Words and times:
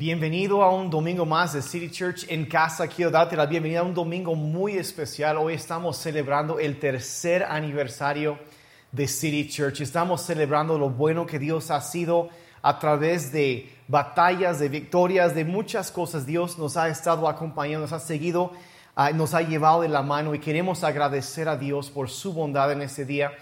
Bienvenido 0.00 0.62
a 0.62 0.72
un 0.72 0.88
domingo 0.88 1.26
más 1.26 1.52
de 1.52 1.60
City 1.60 1.90
Church 1.90 2.24
en 2.30 2.46
casa. 2.46 2.88
Quiero 2.88 3.10
darte 3.10 3.36
la 3.36 3.44
bienvenida 3.44 3.80
a 3.80 3.82
un 3.82 3.92
domingo 3.92 4.34
muy 4.34 4.78
especial. 4.78 5.36
Hoy 5.36 5.52
estamos 5.52 5.98
celebrando 5.98 6.58
el 6.58 6.78
tercer 6.78 7.42
aniversario 7.42 8.38
de 8.92 9.06
City 9.06 9.46
Church. 9.46 9.82
Estamos 9.82 10.22
celebrando 10.22 10.78
lo 10.78 10.88
bueno 10.88 11.26
que 11.26 11.38
Dios 11.38 11.70
ha 11.70 11.82
sido 11.82 12.30
a 12.62 12.78
través 12.78 13.30
de 13.30 13.70
batallas, 13.88 14.58
de 14.58 14.70
victorias, 14.70 15.34
de 15.34 15.44
muchas 15.44 15.90
cosas. 15.90 16.24
Dios 16.24 16.56
nos 16.56 16.78
ha 16.78 16.88
estado 16.88 17.28
acompañando, 17.28 17.82
nos 17.82 17.92
ha 17.92 18.00
seguido, 18.00 18.52
ah, 18.96 19.10
nos 19.10 19.34
ha 19.34 19.42
llevado 19.42 19.82
de 19.82 19.90
la 19.90 20.00
mano 20.00 20.34
y 20.34 20.38
queremos 20.38 20.82
agradecer 20.82 21.46
a 21.46 21.58
Dios 21.58 21.90
por 21.90 22.08
su 22.08 22.32
bondad 22.32 22.72
en 22.72 22.80
este 22.80 23.04
día. 23.04 23.32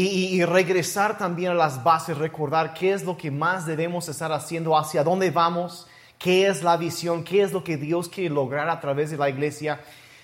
Y, 0.00 0.44
regresar 0.44 1.18
también 1.18 1.50
a 1.50 1.54
las 1.54 1.82
bases, 1.82 2.16
recordar 2.16 2.72
qué 2.72 2.92
es 2.92 3.02
lo 3.02 3.16
que 3.16 3.32
más 3.32 3.66
debemos 3.66 4.08
estar 4.08 4.30
haciendo, 4.30 4.78
hacia 4.78 5.02
dónde 5.02 5.32
vamos, 5.32 5.88
qué 6.20 6.46
es 6.46 6.62
la 6.62 6.76
visión, 6.76 7.24
qué 7.24 7.42
es 7.42 7.50
lo 7.50 7.64
que 7.64 7.76
Dios 7.76 8.08
quiere 8.08 8.32
lograr 8.32 8.70
a 8.70 8.78
través 8.78 9.10
de 9.10 9.16
la 9.16 9.28
iglesia. 9.28 9.80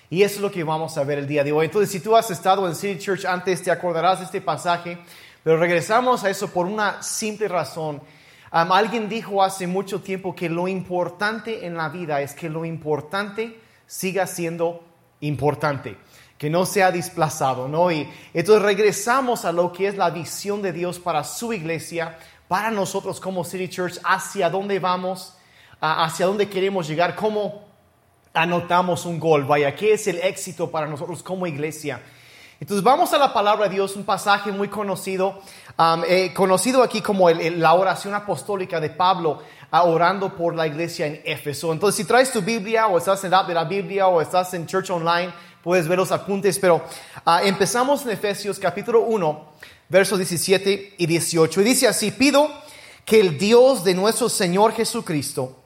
Y 0.09 0.23
eso 0.23 0.35
es 0.35 0.41
lo 0.41 0.49
que 0.49 0.63
vamos 0.63 0.97
a 0.97 1.03
ver 1.03 1.19
el 1.19 1.27
día 1.27 1.43
de 1.43 1.51
hoy. 1.51 1.65
Entonces, 1.65 1.91
si 1.91 1.99
tú 1.99 2.15
has 2.15 2.31
estado 2.31 2.65
en 2.69 2.73
City 2.73 2.97
Church 2.99 3.25
antes, 3.25 3.61
te 3.61 3.69
acordarás 3.69 4.19
de 4.19 4.25
este 4.25 4.39
pasaje, 4.39 4.97
pero 5.43 5.57
regresamos 5.57 6.23
a 6.23 6.29
eso 6.29 6.47
por 6.47 6.67
una 6.67 7.03
simple 7.03 7.49
razón. 7.49 8.01
alguien 8.51 9.09
dijo 9.09 9.43
hace 9.43 9.67
mucho 9.67 9.99
tiempo 9.99 10.33
que 10.33 10.47
lo 10.47 10.69
importante 10.69 11.65
en 11.65 11.75
la 11.75 11.89
vida 11.89 12.21
es 12.21 12.33
que 12.33 12.47
lo 12.47 12.63
importante 12.63 13.59
siga 13.87 14.25
siendo 14.25 14.85
importante 15.19 15.97
que 16.37 16.49
no 16.49 16.65
sea 16.65 16.91
desplazado, 16.91 17.67
¿no? 17.67 17.91
Y 17.91 18.09
entonces 18.33 18.63
regresamos 18.63 19.45
a 19.45 19.51
lo 19.51 19.71
que 19.71 19.87
es 19.87 19.95
la 19.95 20.09
visión 20.09 20.61
de 20.61 20.73
Dios 20.73 20.99
para 20.99 21.23
su 21.23 21.53
iglesia, 21.53 22.17
para 22.47 22.71
nosotros 22.71 23.19
como 23.19 23.43
City 23.43 23.69
Church, 23.69 23.99
hacia 24.03 24.49
dónde 24.49 24.79
vamos, 24.79 25.33
hacia 25.79 26.25
dónde 26.25 26.49
queremos 26.49 26.87
llegar, 26.87 27.15
cómo 27.15 27.65
anotamos 28.33 29.05
un 29.05 29.19
gol, 29.19 29.45
vaya, 29.45 29.73
qué 29.75 29.93
es 29.93 30.07
el 30.07 30.17
éxito 30.17 30.69
para 30.69 30.87
nosotros 30.87 31.23
como 31.23 31.47
iglesia. 31.47 32.01
Entonces 32.59 32.83
vamos 32.83 33.13
a 33.13 33.17
la 33.17 33.33
palabra 33.33 33.67
de 33.67 33.75
Dios, 33.75 33.95
un 33.95 34.05
pasaje 34.05 34.51
muy 34.51 34.69
conocido, 34.69 35.41
um, 35.77 36.03
eh, 36.07 36.33
conocido 36.33 36.83
aquí 36.83 37.01
como 37.01 37.29
la 37.29 37.73
oración 37.73 38.13
apostólica 38.13 38.79
de 38.79 38.89
Pablo 38.89 39.41
orando 39.83 40.35
por 40.35 40.55
la 40.55 40.67
iglesia 40.67 41.05
en 41.07 41.21
Éfeso. 41.25 41.73
Entonces 41.73 41.97
si 41.97 42.05
traes 42.05 42.31
tu 42.31 42.41
Biblia 42.41 42.87
o 42.87 42.97
estás 42.97 43.23
en 43.23 43.31
la 43.31 43.43
de 43.43 43.53
la 43.53 43.65
Biblia 43.65 44.07
o 44.07 44.21
estás 44.21 44.53
en 44.53 44.65
Church 44.65 44.89
Online, 44.89 45.33
puedes 45.65 45.87
ver 45.87 45.97
los 45.97 46.11
apuntes, 46.11 46.59
pero 46.59 46.83
ah, 47.25 47.41
empezamos 47.43 48.03
en 48.03 48.11
Efesios 48.11 48.59
capítulo 48.59 49.01
1, 49.01 49.45
versos 49.89 50.19
17 50.19 50.93
y 50.95 51.05
18. 51.07 51.59
Y 51.59 51.63
dice 51.63 51.87
así, 51.87 52.11
pido 52.11 52.51
que 53.03 53.19
el 53.19 53.39
Dios 53.39 53.83
de 53.83 53.95
nuestro 53.95 54.29
Señor 54.29 54.73
Jesucristo, 54.73 55.57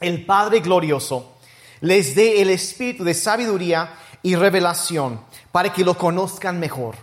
el 0.00 0.26
Padre 0.26 0.58
glorioso, 0.58 1.34
les 1.82 2.16
dé 2.16 2.42
el 2.42 2.50
espíritu 2.50 3.04
de 3.04 3.14
sabiduría 3.14 3.94
y 4.24 4.34
revelación 4.34 5.20
para 5.52 5.72
que 5.72 5.84
lo 5.84 5.96
conozcan 5.96 6.58
mejor. 6.58 6.96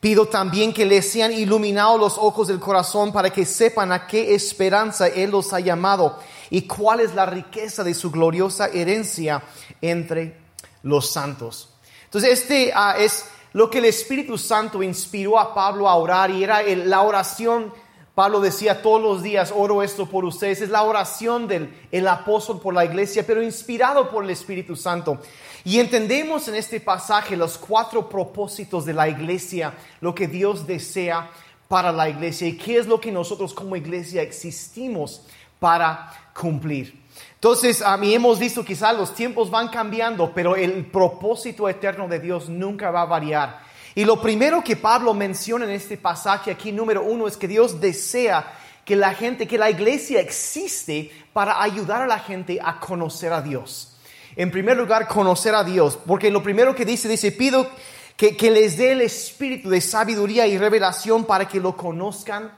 Pido 0.00 0.24
también 0.28 0.72
que 0.72 0.86
les 0.86 1.12
sean 1.12 1.34
iluminados 1.34 2.00
los 2.00 2.16
ojos 2.16 2.48
del 2.48 2.58
corazón 2.58 3.12
para 3.12 3.28
que 3.28 3.44
sepan 3.44 3.92
a 3.92 4.06
qué 4.06 4.34
esperanza 4.34 5.08
Él 5.08 5.30
los 5.30 5.52
ha 5.52 5.60
llamado 5.60 6.18
y 6.48 6.62
cuál 6.62 7.00
es 7.00 7.14
la 7.14 7.26
riqueza 7.26 7.84
de 7.84 7.92
su 7.92 8.10
gloriosa 8.10 8.68
herencia 8.68 9.42
entre 9.82 10.45
los 10.86 11.10
santos. 11.10 11.68
Entonces, 12.04 12.40
este 12.40 12.72
ah, 12.74 12.94
es 12.98 13.26
lo 13.52 13.68
que 13.68 13.78
el 13.78 13.86
Espíritu 13.86 14.38
Santo 14.38 14.82
inspiró 14.82 15.38
a 15.38 15.52
Pablo 15.52 15.88
a 15.88 15.96
orar 15.96 16.30
y 16.30 16.44
era 16.44 16.62
la 16.62 17.02
oración. 17.02 17.72
Pablo 18.14 18.40
decía 18.40 18.80
todos 18.80 19.02
los 19.02 19.22
días, 19.22 19.52
oro 19.54 19.82
esto 19.82 20.06
por 20.06 20.24
ustedes. 20.24 20.60
Es 20.62 20.70
la 20.70 20.84
oración 20.84 21.48
del 21.48 21.74
el 21.90 22.06
apóstol 22.06 22.60
por 22.60 22.72
la 22.72 22.84
iglesia, 22.84 23.26
pero 23.26 23.42
inspirado 23.42 24.08
por 24.08 24.24
el 24.24 24.30
Espíritu 24.30 24.76
Santo. 24.76 25.18
Y 25.64 25.80
entendemos 25.80 26.46
en 26.46 26.54
este 26.54 26.80
pasaje 26.80 27.36
los 27.36 27.58
cuatro 27.58 28.08
propósitos 28.08 28.86
de 28.86 28.94
la 28.94 29.08
iglesia, 29.08 29.74
lo 30.00 30.14
que 30.14 30.28
Dios 30.28 30.66
desea 30.66 31.28
para 31.66 31.90
la 31.90 32.08
iglesia 32.08 32.46
y 32.46 32.56
qué 32.56 32.78
es 32.78 32.86
lo 32.86 33.00
que 33.00 33.10
nosotros 33.10 33.52
como 33.52 33.74
iglesia 33.74 34.22
existimos 34.22 35.22
para 35.58 36.30
cumplir. 36.32 37.05
Entonces, 37.36 37.82
a 37.82 37.96
mí 37.98 38.14
hemos 38.14 38.38
visto 38.38 38.64
quizás 38.64 38.96
los 38.96 39.14
tiempos 39.14 39.50
van 39.50 39.68
cambiando, 39.68 40.32
pero 40.34 40.56
el 40.56 40.86
propósito 40.86 41.68
eterno 41.68 42.08
de 42.08 42.18
Dios 42.18 42.48
nunca 42.48 42.90
va 42.90 43.02
a 43.02 43.06
variar. 43.06 43.60
Y 43.94 44.04
lo 44.04 44.20
primero 44.20 44.64
que 44.64 44.76
Pablo 44.76 45.12
menciona 45.14 45.64
en 45.64 45.70
este 45.70 45.96
pasaje 45.98 46.50
aquí, 46.50 46.72
número 46.72 47.02
uno, 47.02 47.28
es 47.28 47.36
que 47.36 47.46
Dios 47.46 47.80
desea 47.80 48.52
que 48.86 48.96
la 48.96 49.12
gente, 49.14 49.46
que 49.46 49.58
la 49.58 49.70
iglesia 49.70 50.20
existe 50.20 51.10
para 51.32 51.62
ayudar 51.62 52.02
a 52.02 52.06
la 52.06 52.18
gente 52.18 52.58
a 52.62 52.80
conocer 52.80 53.32
a 53.32 53.42
Dios. 53.42 53.96
En 54.34 54.50
primer 54.50 54.76
lugar, 54.76 55.06
conocer 55.06 55.54
a 55.54 55.64
Dios, 55.64 55.98
porque 56.06 56.30
lo 56.30 56.42
primero 56.42 56.74
que 56.74 56.84
dice, 56.84 57.08
dice, 57.08 57.32
pido 57.32 57.68
que, 58.16 58.36
que 58.36 58.50
les 58.50 58.78
dé 58.78 58.92
el 58.92 59.02
espíritu 59.02 59.68
de 59.68 59.80
sabiduría 59.80 60.46
y 60.46 60.56
revelación 60.56 61.24
para 61.24 61.48
que 61.48 61.60
lo 61.60 61.76
conozcan 61.76 62.52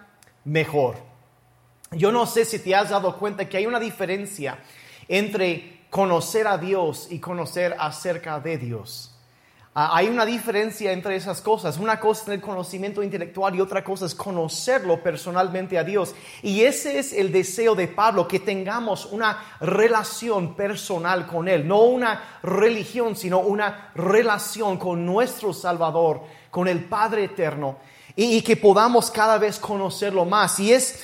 mejor. 0.44 1.07
Yo 1.92 2.12
no 2.12 2.26
sé 2.26 2.44
si 2.44 2.58
te 2.58 2.74
has 2.74 2.90
dado 2.90 3.16
cuenta 3.16 3.48
que 3.48 3.56
hay 3.56 3.66
una 3.66 3.80
diferencia 3.80 4.58
entre 5.08 5.86
conocer 5.90 6.46
a 6.46 6.58
Dios 6.58 7.08
y 7.10 7.18
conocer 7.18 7.74
acerca 7.78 8.38
de 8.40 8.58
Dios. 8.58 9.14
Ah, 9.74 9.90
hay 9.94 10.08
una 10.08 10.26
diferencia 10.26 10.92
entre 10.92 11.14
esas 11.14 11.40
cosas. 11.40 11.78
Una 11.78 12.00
cosa 12.00 12.22
es 12.22 12.28
el 12.28 12.40
conocimiento 12.40 13.02
intelectual 13.02 13.54
y 13.54 13.60
otra 13.60 13.84
cosa 13.84 14.06
es 14.06 14.14
conocerlo 14.14 15.02
personalmente 15.02 15.78
a 15.78 15.84
Dios. 15.84 16.14
Y 16.42 16.62
ese 16.62 16.98
es 16.98 17.12
el 17.12 17.30
deseo 17.30 17.74
de 17.74 17.86
Pablo, 17.86 18.26
que 18.26 18.40
tengamos 18.40 19.06
una 19.06 19.38
relación 19.60 20.56
personal 20.56 21.26
con 21.26 21.46
Él. 21.48 21.68
No 21.68 21.82
una 21.82 22.40
religión, 22.42 23.14
sino 23.14 23.38
una 23.38 23.92
relación 23.94 24.78
con 24.78 25.06
nuestro 25.06 25.52
Salvador, 25.52 26.22
con 26.50 26.66
el 26.66 26.84
Padre 26.84 27.24
Eterno. 27.24 27.78
Y, 28.20 28.42
que 28.42 28.56
podamos 28.56 29.12
cada 29.12 29.38
vez 29.38 29.60
conocerlo 29.60 30.24
más. 30.24 30.58
Y 30.58 30.72
es 30.72 30.98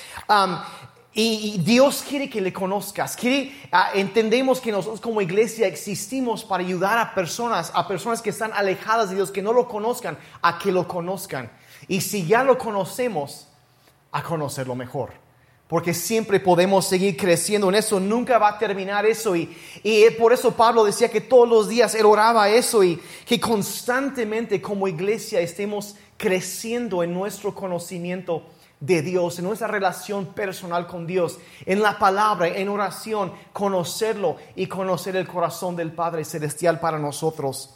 y, 1.16 1.60
Dios 1.64 2.04
quiere 2.06 2.28
que 2.28 2.40
le 2.40 2.52
conozcas. 2.52 3.14
Quiere, 3.14 3.54
ah, 3.70 3.90
entendemos 3.94 4.60
que 4.60 4.72
nosotros 4.72 5.00
como 5.00 5.20
iglesia 5.20 5.68
existimos 5.68 6.44
para 6.44 6.64
ayudar 6.64 6.98
a 6.98 7.14
personas, 7.14 7.70
a 7.72 7.86
personas 7.86 8.20
que 8.20 8.30
están 8.30 8.52
alejadas 8.52 9.10
de 9.10 9.16
Dios, 9.16 9.30
que 9.30 9.42
no 9.42 9.52
lo 9.52 9.68
conozcan, 9.68 10.18
a 10.42 10.58
que 10.58 10.72
lo 10.72 10.88
conozcan. 10.88 11.52
Y 11.86 12.00
si 12.00 12.26
ya 12.26 12.42
lo 12.42 12.58
conocemos, 12.58 13.46
a 14.10 14.24
conocerlo 14.24 14.74
mejor. 14.74 15.12
Porque 15.68 15.94
siempre 15.94 16.40
podemos 16.40 16.84
seguir 16.84 17.16
creciendo 17.16 17.68
en 17.68 17.76
eso, 17.76 18.00
nunca 18.00 18.38
va 18.38 18.48
a 18.48 18.58
terminar 18.58 19.06
eso. 19.06 19.36
Y, 19.36 19.56
y 19.84 20.10
por 20.18 20.32
eso 20.32 20.50
Pablo 20.50 20.84
decía 20.84 21.08
que 21.08 21.20
todos 21.20 21.48
los 21.48 21.68
días 21.68 21.94
él 21.94 22.06
oraba 22.06 22.48
eso 22.48 22.82
y 22.82 23.00
que 23.24 23.38
constantemente 23.38 24.60
como 24.60 24.88
iglesia 24.88 25.40
estemos 25.40 25.94
creciendo 26.16 27.02
en 27.02 27.12
nuestro 27.12 27.54
conocimiento 27.54 28.42
de 28.80 29.02
Dios, 29.02 29.38
en 29.38 29.46
nuestra 29.46 29.68
relación 29.68 30.26
personal 30.34 30.86
con 30.86 31.06
Dios, 31.06 31.38
en 31.64 31.80
la 31.80 31.98
palabra, 31.98 32.48
en 32.48 32.68
oración, 32.68 33.32
conocerlo 33.52 34.36
y 34.56 34.66
conocer 34.66 35.16
el 35.16 35.26
corazón 35.26 35.74
del 35.76 35.92
Padre 35.92 36.24
Celestial 36.24 36.80
para 36.80 36.98
nosotros. 36.98 37.70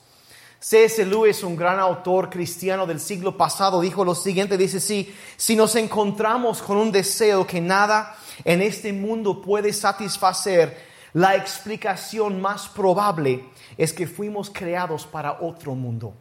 C.S. 0.61 1.07
Lewis, 1.07 1.45
un 1.45 1.57
gran 1.57 1.79
autor 1.79 2.29
cristiano 2.29 2.85
del 2.85 2.99
siglo 2.99 3.37
pasado, 3.37 3.81
dijo 3.81 4.05
lo 4.05 4.15
siguiente, 4.15 4.59
dice, 4.59 4.81
si 4.81 5.57
nos 5.57 5.77
encontramos 5.77 6.61
con 6.61 6.77
un 6.77 6.91
deseo 6.91 7.47
que 7.47 7.61
nada 7.61 8.17
en 8.45 8.61
este 8.61 8.93
mundo 8.93 9.41
puede 9.41 9.73
satisfacer, 9.73 10.77
la 11.15 11.37
explicación 11.37 12.41
más 12.41 12.69
probable 12.69 13.49
es 13.79 13.93
que 13.93 14.07
fuimos 14.07 14.51
creados 14.51 15.07
para 15.07 15.41
otro 15.41 15.75
mundo 15.75 16.13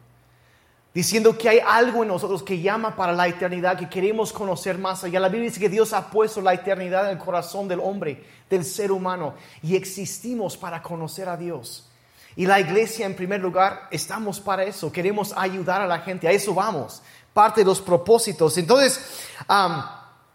diciendo 0.94 1.36
que 1.36 1.48
hay 1.48 1.60
algo 1.64 2.02
en 2.02 2.08
nosotros 2.08 2.42
que 2.42 2.60
llama 2.60 2.96
para 2.96 3.12
la 3.12 3.28
eternidad, 3.28 3.78
que 3.78 3.88
queremos 3.88 4.32
conocer 4.32 4.78
más 4.78 5.04
allá. 5.04 5.20
La 5.20 5.28
Biblia 5.28 5.50
dice 5.50 5.60
que 5.60 5.68
Dios 5.68 5.92
ha 5.92 6.10
puesto 6.10 6.40
la 6.40 6.54
eternidad 6.54 7.04
en 7.06 7.18
el 7.18 7.24
corazón 7.24 7.68
del 7.68 7.80
hombre, 7.80 8.24
del 8.50 8.64
ser 8.64 8.90
humano, 8.90 9.34
y 9.62 9.76
existimos 9.76 10.56
para 10.56 10.82
conocer 10.82 11.28
a 11.28 11.36
Dios. 11.36 11.88
Y 12.36 12.46
la 12.46 12.60
iglesia, 12.60 13.04
en 13.04 13.16
primer 13.16 13.40
lugar, 13.40 13.88
estamos 13.90 14.40
para 14.40 14.64
eso, 14.64 14.92
queremos 14.92 15.32
ayudar 15.36 15.80
a 15.80 15.86
la 15.86 16.00
gente, 16.00 16.28
a 16.28 16.30
eso 16.30 16.54
vamos, 16.54 17.02
parte 17.32 17.60
de 17.60 17.66
los 17.66 17.80
propósitos. 17.80 18.56
Entonces, 18.58 19.26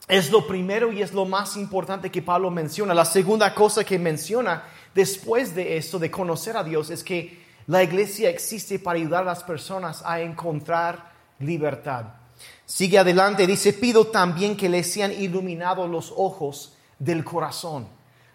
es 0.08 0.30
lo 0.30 0.46
primero 0.46 0.92
y 0.92 1.02
es 1.02 1.14
lo 1.14 1.26
más 1.26 1.56
importante 1.58 2.12
que 2.12 2.22
Pablo 2.22 2.52
menciona. 2.52 2.94
La 2.94 3.06
segunda 3.06 3.56
cosa 3.56 3.84
que 3.84 3.98
menciona 3.98 4.64
después 4.94 5.56
de 5.56 5.78
esto, 5.78 5.98
de 5.98 6.12
conocer 6.12 6.58
a 6.58 6.64
Dios, 6.64 6.90
es 6.90 7.04
que 7.04 7.43
la 7.68 7.84
iglesia 7.84 8.30
existe 8.30 8.80
para 8.80 9.00
ayudar 9.00 9.24
a 9.24 9.28
las 9.28 9.44
personas 9.44 10.02
a 10.06 10.20
encontrar 10.20 11.12
libertad. 11.40 12.06
Sigue 12.66 13.00
adelante, 13.00 13.48
dice, 13.48 13.74
pido 13.74 14.08
también 14.08 14.58
que 14.58 14.70
les 14.70 14.92
sean 14.92 15.12
iluminados 15.12 15.90
los 15.90 16.14
ojos 16.16 16.74
del 17.00 17.24
corazón. 17.24 17.88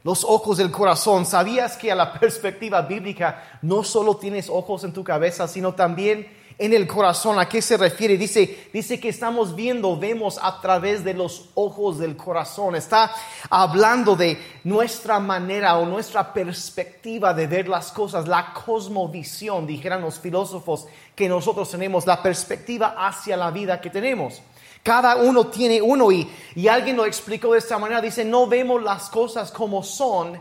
Los 0.05 0.25
ojos 0.25 0.59
del 0.59 0.71
corazón. 0.71 1.27
¿Sabías 1.27 1.77
que 1.77 1.91
a 1.91 1.95
la 1.95 2.13
perspectiva 2.21 2.83
bíblica 2.83 3.59
no 3.63 3.83
solo 3.83 4.17
tienes 4.17 4.49
ojos 4.49 4.85
en 4.85 4.93
tu 4.93 5.03
cabeza, 5.05 5.49
sino 5.49 5.75
también 5.75 6.38
en 6.59 6.75
el 6.75 6.87
corazón. 6.87 7.39
¿A 7.39 7.49
qué 7.49 7.63
se 7.63 7.77
refiere? 7.77 8.17
Dice, 8.17 8.69
dice 8.73 8.99
que 8.99 9.09
estamos 9.09 9.55
viendo, 9.55 9.97
vemos 9.97 10.39
a 10.43 10.61
través 10.61 11.05
de 11.05 11.15
los 11.15 11.51
ojos 11.55 11.99
del 11.99 12.17
corazón. 12.17 12.75
Está 12.75 13.13
hablando 13.49 14.17
de 14.17 14.39
nuestra 14.65 15.21
manera 15.21 15.79
o 15.79 15.87
nuestra 15.87 16.33
perspectiva 16.33 17.33
de 17.33 17.47
ver 17.47 17.69
las 17.69 17.93
cosas, 17.93 18.27
la 18.27 18.53
cosmovisión, 18.53 19.67
dijeran 19.67 20.03
los 20.03 20.19
filósofos, 20.19 20.87
que 21.15 21.29
nosotros 21.29 21.71
tenemos, 21.71 22.07
la 22.07 22.21
perspectiva 22.21 22.95
hacia 22.99 23.37
la 23.37 23.51
vida 23.51 23.81
que 23.81 23.91
tenemos. 23.91 24.43
Cada 24.83 25.17
uno 25.17 25.47
tiene 25.49 25.81
uno 25.81 26.11
y, 26.11 26.29
y 26.55 26.69
alguien 26.69 26.97
lo 26.97 27.05
explicó 27.05 27.53
de 27.53 27.59
esta 27.59 27.79
manera. 27.79 28.01
Dice, 28.01 28.25
no 28.25 28.47
vemos 28.47 28.83
las 28.83 29.09
cosas 29.11 29.51
como 29.53 29.83
son, 29.83 30.41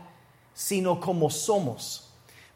sino 0.53 0.99
como 0.99 1.29
somos. 1.29 2.07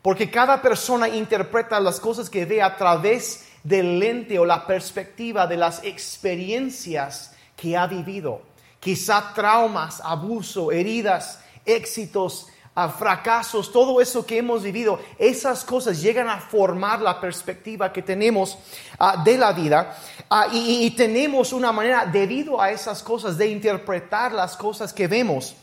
Porque 0.01 0.31
cada 0.31 0.61
persona 0.61 1.07
interpreta 1.09 1.79
las 1.79 1.99
cosas 1.99 2.29
que 2.29 2.45
ve 2.45 2.61
a 2.61 2.75
través 2.75 3.50
del 3.63 3.99
lente 3.99 4.39
o 4.39 4.45
la 4.45 4.65
perspectiva 4.65 5.47
de 5.47 5.57
las 5.57 5.83
experiencias 5.83 7.33
que 7.55 7.77
ha 7.77 7.87
vivido. 7.87 8.41
Quizá 8.79 9.33
traumas, 9.33 10.01
abuso, 10.03 10.71
heridas, 10.71 11.39
éxitos, 11.65 12.47
ah, 12.73 12.89
fracasos, 12.89 13.71
todo 13.71 14.01
eso 14.01 14.25
que 14.25 14.39
hemos 14.39 14.63
vivido, 14.63 14.99
esas 15.19 15.63
cosas 15.63 16.01
llegan 16.01 16.29
a 16.29 16.39
formar 16.39 17.01
la 17.01 17.21
perspectiva 17.21 17.93
que 17.93 18.01
tenemos 18.01 18.57
ah, 18.97 19.21
de 19.23 19.37
la 19.37 19.53
vida 19.53 19.95
ah, 20.29 20.47
y, 20.51 20.85
y 20.85 20.91
tenemos 20.91 21.53
una 21.53 21.71
manera, 21.71 22.05
debido 22.05 22.59
a 22.59 22.71
esas 22.71 23.03
cosas, 23.03 23.37
de 23.37 23.47
interpretar 23.47 24.31
las 24.31 24.57
cosas 24.57 24.91
que 24.91 25.07
vemos 25.07 25.55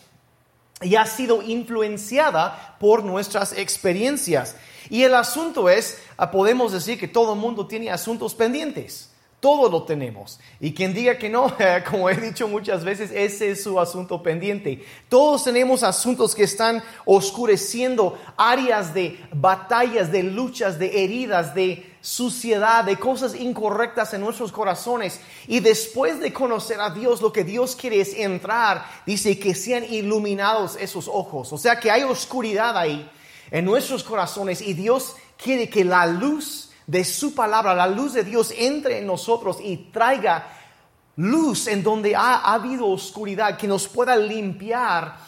y 0.82 0.96
ha 0.96 1.06
sido 1.06 1.42
influenciada 1.42 2.76
por 2.78 3.04
nuestras 3.04 3.52
experiencias. 3.52 4.56
Y 4.90 5.02
el 5.02 5.14
asunto 5.14 5.69
es, 5.69 5.98
ah, 6.16 6.30
podemos 6.30 6.72
decir 6.72 6.98
que 6.98 7.08
todo 7.08 7.34
el 7.34 7.38
mundo 7.38 7.66
tiene 7.66 7.90
asuntos 7.90 8.34
pendientes. 8.34 9.10
Todo 9.40 9.70
lo 9.70 9.84
tenemos. 9.84 10.40
Y 10.58 10.75
quien 10.75 10.92
diga 10.94 11.16
que 11.16 11.28
no, 11.28 11.54
como 11.90 12.10
he 12.10 12.16
dicho 12.16 12.48
muchas 12.48 12.84
veces, 12.84 13.10
ese 13.12 13.52
es 13.52 13.62
su 13.62 13.78
asunto 13.78 14.22
pendiente. 14.22 14.84
Todos 15.08 15.44
tenemos 15.44 15.82
asuntos 15.82 16.34
que 16.34 16.42
están 16.42 16.82
oscureciendo 17.04 18.19
áreas 18.36 18.94
de 18.94 19.19
batallas, 19.32 20.10
de 20.10 20.24
luchas, 20.24 20.78
de 20.78 21.04
heridas, 21.04 21.54
de 21.54 21.88
suciedad, 22.00 22.84
de 22.84 22.96
cosas 22.96 23.34
incorrectas 23.34 24.14
en 24.14 24.20
nuestros 24.20 24.52
corazones. 24.52 25.20
Y 25.46 25.60
después 25.60 26.20
de 26.20 26.32
conocer 26.32 26.80
a 26.80 26.90
Dios, 26.90 27.20
lo 27.20 27.32
que 27.32 27.44
Dios 27.44 27.76
quiere 27.76 28.00
es 28.00 28.14
entrar, 28.14 28.84
dice 29.06 29.38
que 29.38 29.54
sean 29.54 29.84
iluminados 29.84 30.76
esos 30.80 31.08
ojos. 31.08 31.52
O 31.52 31.58
sea 31.58 31.78
que 31.78 31.90
hay 31.90 32.02
oscuridad 32.02 32.76
ahí 32.76 33.08
en 33.50 33.64
nuestros 33.64 34.04
corazones 34.04 34.60
y 34.60 34.74
Dios 34.74 35.16
quiere 35.42 35.68
que 35.68 35.84
la 35.84 36.06
luz 36.06 36.70
de 36.86 37.04
su 37.04 37.34
palabra, 37.34 37.74
la 37.74 37.86
luz 37.86 38.14
de 38.14 38.24
Dios 38.24 38.52
entre 38.56 38.98
en 38.98 39.06
nosotros 39.06 39.58
y 39.62 39.76
traiga 39.92 40.54
luz 41.16 41.66
en 41.66 41.82
donde 41.82 42.14
ha, 42.14 42.52
habido 42.52 42.86
oscuridad, 42.86 43.58
que 43.58 43.66
nos 43.66 43.88
pueda 43.88 44.16
limpiar 44.16 45.18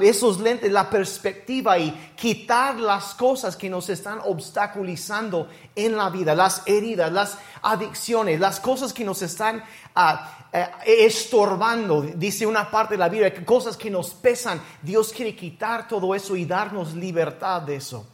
esos 0.00 0.40
lentes, 0.40 0.72
la 0.72 0.88
perspectiva 0.88 1.78
y 1.78 1.90
quitar 2.16 2.80
las 2.80 3.14
cosas 3.14 3.54
que 3.56 3.68
nos 3.68 3.88
están 3.90 4.20
obstaculizando 4.24 5.48
en 5.74 5.96
la 5.96 6.08
vida, 6.08 6.34
las 6.34 6.62
heridas, 6.66 7.12
las 7.12 7.38
adicciones, 7.62 8.40
las 8.40 8.60
cosas 8.60 8.92
que 8.92 9.04
nos 9.04 9.20
están 9.20 9.62
eh, 10.52 10.66
estorbando, 10.86 12.02
dice 12.02 12.46
una 12.46 12.70
parte 12.70 12.94
de 12.94 12.98
la 12.98 13.08
Biblia, 13.08 13.44
cosas 13.44 13.76
que 13.76 13.90
nos 13.90 14.14
pesan. 14.14 14.60
Dios 14.80 15.12
quiere 15.12 15.36
quitar 15.36 15.86
todo 15.86 16.14
eso 16.14 16.34
y 16.34 16.46
darnos 16.46 16.94
libertad 16.94 17.62
de 17.62 17.76
eso. 17.76 18.06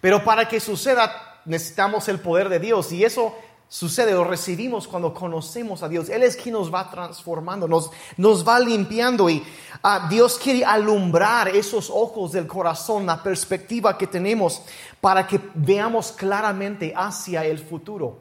Pero 0.00 0.22
para 0.22 0.46
que 0.46 0.60
suceda 0.60 1.40
necesitamos 1.46 2.08
el 2.08 2.20
poder 2.20 2.48
de 2.50 2.58
Dios 2.58 2.92
y 2.92 3.04
eso 3.04 3.34
sucede, 3.70 4.12
lo 4.12 4.24
recibimos 4.24 4.88
cuando 4.88 5.14
conocemos 5.14 5.84
a 5.84 5.88
Dios. 5.88 6.08
Él 6.08 6.24
es 6.24 6.36
quien 6.36 6.54
nos 6.54 6.74
va 6.74 6.90
transformando, 6.90 7.68
nos, 7.68 7.88
nos 8.16 8.46
va 8.46 8.58
limpiando 8.58 9.30
y 9.30 9.42
ah, 9.84 10.08
Dios 10.10 10.38
quiere 10.42 10.64
alumbrar 10.64 11.48
esos 11.48 11.88
ojos 11.88 12.32
del 12.32 12.48
corazón, 12.48 13.06
la 13.06 13.22
perspectiva 13.22 13.96
que 13.96 14.08
tenemos 14.08 14.62
para 15.00 15.24
que 15.24 15.40
veamos 15.54 16.10
claramente 16.10 16.92
hacia 16.94 17.44
el 17.44 17.60
futuro. 17.60 18.18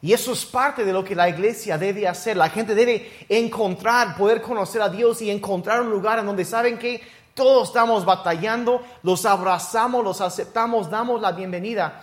Y 0.00 0.12
eso 0.12 0.32
es 0.32 0.44
parte 0.44 0.84
de 0.84 0.92
lo 0.92 1.02
que 1.02 1.16
la 1.16 1.28
iglesia 1.28 1.76
debe 1.76 2.06
hacer. 2.06 2.36
La 2.36 2.50
gente 2.50 2.74
debe 2.74 3.10
encontrar, 3.28 4.16
poder 4.16 4.42
conocer 4.42 4.80
a 4.80 4.88
Dios 4.88 5.20
y 5.22 5.30
encontrar 5.30 5.82
un 5.82 5.90
lugar 5.90 6.20
en 6.20 6.26
donde 6.26 6.44
saben 6.44 6.78
que 6.78 7.00
todos 7.34 7.68
estamos 7.68 8.04
batallando, 8.04 8.80
los 9.02 9.26
abrazamos, 9.26 10.04
los 10.04 10.20
aceptamos, 10.20 10.88
damos 10.88 11.20
la 11.20 11.32
bienvenida 11.32 12.02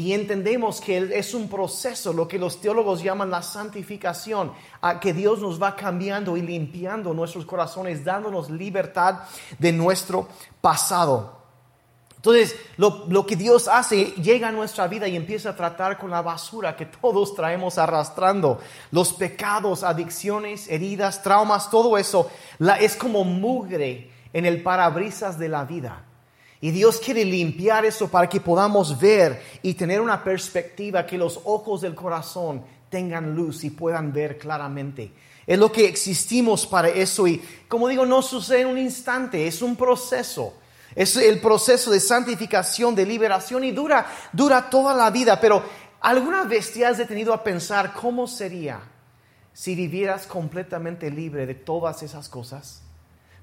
y 0.00 0.14
entendemos 0.14 0.80
que 0.80 1.10
es 1.12 1.34
un 1.34 1.46
proceso, 1.46 2.14
lo 2.14 2.26
que 2.26 2.38
los 2.38 2.58
teólogos 2.58 3.02
llaman 3.02 3.30
la 3.30 3.42
santificación, 3.42 4.50
a 4.80 4.98
que 4.98 5.12
Dios 5.12 5.40
nos 5.40 5.62
va 5.62 5.76
cambiando 5.76 6.38
y 6.38 6.40
limpiando 6.40 7.12
nuestros 7.12 7.44
corazones, 7.44 8.02
dándonos 8.02 8.48
libertad 8.48 9.18
de 9.58 9.72
nuestro 9.72 10.26
pasado. 10.62 11.42
Entonces, 12.16 12.56
lo, 12.78 13.04
lo, 13.10 13.26
que 13.26 13.36
Dios 13.36 13.68
hace 13.68 14.06
llega 14.12 14.48
a 14.48 14.52
nuestra 14.52 14.88
vida 14.88 15.06
y 15.06 15.16
empieza 15.16 15.50
a 15.50 15.56
tratar 15.56 15.98
con 15.98 16.10
la 16.10 16.22
basura 16.22 16.76
que 16.76 16.86
todos 16.86 17.34
traemos 17.34 17.76
arrastrando. 17.76 18.58
Los 18.92 19.12
pecados, 19.12 19.82
adicciones, 19.82 20.66
heridas, 20.70 21.22
traumas, 21.22 21.68
todo 21.68 21.98
eso 21.98 22.30
es 22.80 22.96
como 22.96 23.22
mugre 23.24 24.10
en 24.32 24.46
el 24.46 24.62
parabrisas 24.62 25.38
de 25.38 25.50
la 25.50 25.66
vida. 25.66 26.06
Y 26.60 26.70
Dios 26.70 27.00
quiere 27.00 27.24
limpiar 27.24 27.86
eso 27.86 28.08
para 28.08 28.28
que 28.28 28.40
podamos 28.40 28.98
ver 28.98 29.42
y 29.62 29.74
tener 29.74 30.00
una 30.00 30.22
perspectiva 30.22 31.06
que 31.06 31.16
los 31.16 31.40
ojos 31.44 31.80
del 31.80 31.94
corazón 31.94 32.62
tengan 32.90 33.34
luz 33.34 33.64
y 33.64 33.70
puedan 33.70 34.12
ver 34.12 34.36
claramente. 34.36 35.12
Es 35.46 35.58
lo 35.58 35.72
que 35.72 35.86
existimos 35.86 36.66
para 36.66 36.88
eso 36.88 37.26
y 37.26 37.42
como 37.66 37.88
digo, 37.88 38.04
no 38.04 38.20
sucede 38.20 38.60
en 38.60 38.68
un 38.68 38.78
instante, 38.78 39.46
es 39.46 39.62
un 39.62 39.74
proceso. 39.74 40.54
Es 40.94 41.16
el 41.16 41.40
proceso 41.40 41.90
de 41.90 42.00
santificación, 42.00 42.94
de 42.94 43.06
liberación 43.06 43.64
y 43.64 43.70
dura, 43.70 44.06
dura 44.32 44.68
toda 44.68 44.92
la 44.92 45.10
vida. 45.10 45.40
Pero 45.40 45.62
¿alguna 46.00 46.44
vez 46.44 46.72
te 46.72 46.84
has 46.84 46.98
detenido 46.98 47.32
a 47.32 47.42
pensar 47.42 47.94
cómo 47.94 48.26
sería 48.26 48.80
si 49.52 49.74
vivieras 49.74 50.26
completamente 50.26 51.10
libre 51.10 51.46
de 51.46 51.54
todas 51.54 52.02
esas 52.02 52.28
cosas? 52.28 52.82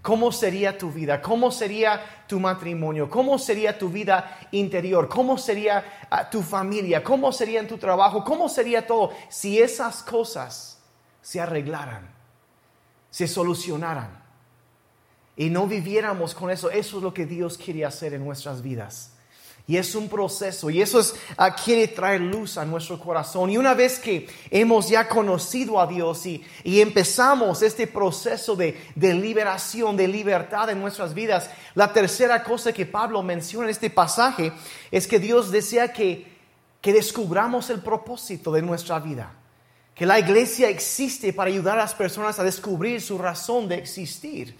¿Cómo 0.07 0.31
sería 0.31 0.77
tu 0.77 0.89
vida? 0.89 1.21
¿Cómo 1.21 1.51
sería 1.51 2.23
tu 2.27 2.39
matrimonio? 2.39 3.09
¿Cómo 3.09 3.37
sería 3.37 3.77
tu 3.77 3.89
vida 3.89 4.39
interior? 4.51 5.09
¿Cómo 5.09 5.37
sería 5.37 5.83
ah, 6.09 6.29
tu 6.29 6.41
familia? 6.41 7.03
¿Cómo 7.03 7.33
sería 7.33 7.59
en 7.59 7.67
tu 7.67 7.77
trabajo? 7.77 8.23
¿Cómo 8.23 8.47
sería 8.47 8.87
todo 8.87 9.11
si 9.27 9.59
esas 9.59 10.03
cosas 10.03 10.81
se 11.21 11.41
arreglaran, 11.41 12.09
se 13.09 13.27
solucionaran 13.27 14.23
y 15.35 15.49
no 15.49 15.67
viviéramos 15.67 16.33
con 16.33 16.51
eso? 16.51 16.71
Eso 16.71 16.97
es 16.99 17.03
lo 17.03 17.13
que 17.13 17.25
Dios 17.25 17.57
quiere 17.57 17.83
hacer 17.83 18.13
en 18.13 18.23
nuestras 18.23 18.61
vidas. 18.61 19.16
Y 19.69 19.75
es 19.75 19.95
un 19.95 20.07
proceso 20.07 20.69
y 20.69 20.81
eso 20.81 20.97
es, 20.97 21.13
uh, 21.37 21.53
quiere 21.61 21.89
traer 21.89 22.21
luz 22.21 22.57
a 22.57 22.63
nuestro 22.63 22.97
corazón. 22.97 23.49
Y 23.49 23.57
una 23.57 23.73
vez 23.73 23.99
que 23.99 24.25
hemos 24.49 24.87
ya 24.87 25.09
conocido 25.09 25.81
a 25.81 25.85
Dios 25.85 26.25
y, 26.25 26.41
y 26.63 26.79
empezamos 26.79 27.61
este 27.61 27.85
proceso 27.85 28.55
de, 28.55 28.81
de, 28.95 29.13
liberación, 29.13 29.97
de 29.97 30.07
libertad 30.07 30.69
en 30.69 30.79
nuestras 30.79 31.13
vidas, 31.13 31.49
la 31.75 31.91
tercera 31.91 32.45
cosa 32.45 32.71
que 32.71 32.85
Pablo 32.85 33.21
menciona 33.21 33.65
en 33.65 33.71
este 33.71 33.89
pasaje 33.89 34.53
es 34.89 35.05
que 35.05 35.19
Dios 35.19 35.51
desea 35.51 35.91
que, 35.91 36.25
que 36.79 36.93
descubramos 36.93 37.69
el 37.69 37.81
propósito 37.81 38.53
de 38.53 38.61
nuestra 38.61 38.99
vida. 38.99 39.33
Que 39.93 40.05
la 40.05 40.17
iglesia 40.17 40.69
existe 40.69 41.33
para 41.33 41.49
ayudar 41.49 41.77
a 41.77 41.81
las 41.81 41.93
personas 41.93 42.39
a 42.39 42.43
descubrir 42.45 43.01
su 43.01 43.17
razón 43.17 43.67
de 43.67 43.75
existir. 43.75 44.55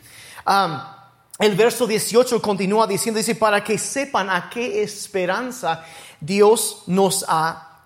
El 1.39 1.55
verso 1.55 1.85
18 1.85 2.41
continúa 2.41 2.87
diciendo, 2.87 3.19
dice, 3.19 3.35
para 3.35 3.63
que 3.63 3.77
sepan 3.77 4.29
a 4.29 4.49
qué 4.49 4.81
esperanza 4.81 5.83
Dios 6.19 6.83
nos 6.87 7.25
ha 7.27 7.83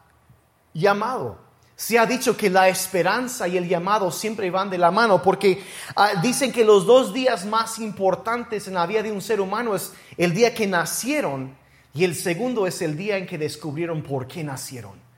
llamado. 0.73 1.37
Se 1.75 1.97
ha 1.97 2.05
dicho 2.05 2.37
que 2.37 2.49
la 2.49 2.69
esperanza 2.69 3.47
y 3.47 3.57
el 3.57 3.67
llamado 3.67 4.11
siempre 4.11 4.51
van 4.51 4.69
de 4.69 4.77
la 4.77 4.91
mano 4.91 5.21
porque 5.21 5.63
ah, 5.95 6.11
dicen 6.21 6.51
que 6.51 6.63
los 6.63 6.85
dos 6.85 7.11
días 7.11 7.45
más 7.45 7.79
importantes 7.79 8.67
en 8.67 8.75
la 8.75 8.85
vida 8.85 9.01
de 9.01 9.11
un 9.11 9.21
ser 9.21 9.41
humano 9.41 9.75
es 9.75 9.91
el 10.15 10.33
día 10.33 10.53
que 10.53 10.67
nacieron 10.67 11.57
y 11.93 12.03
el 12.03 12.15
segundo 12.15 12.67
es 12.67 12.81
el 12.83 12.95
día 12.95 13.17
en 13.17 13.25
que 13.25 13.39
descubrieron 13.39 14.03
por 14.03 14.27
qué 14.27 14.43
nacieron 14.43 15.10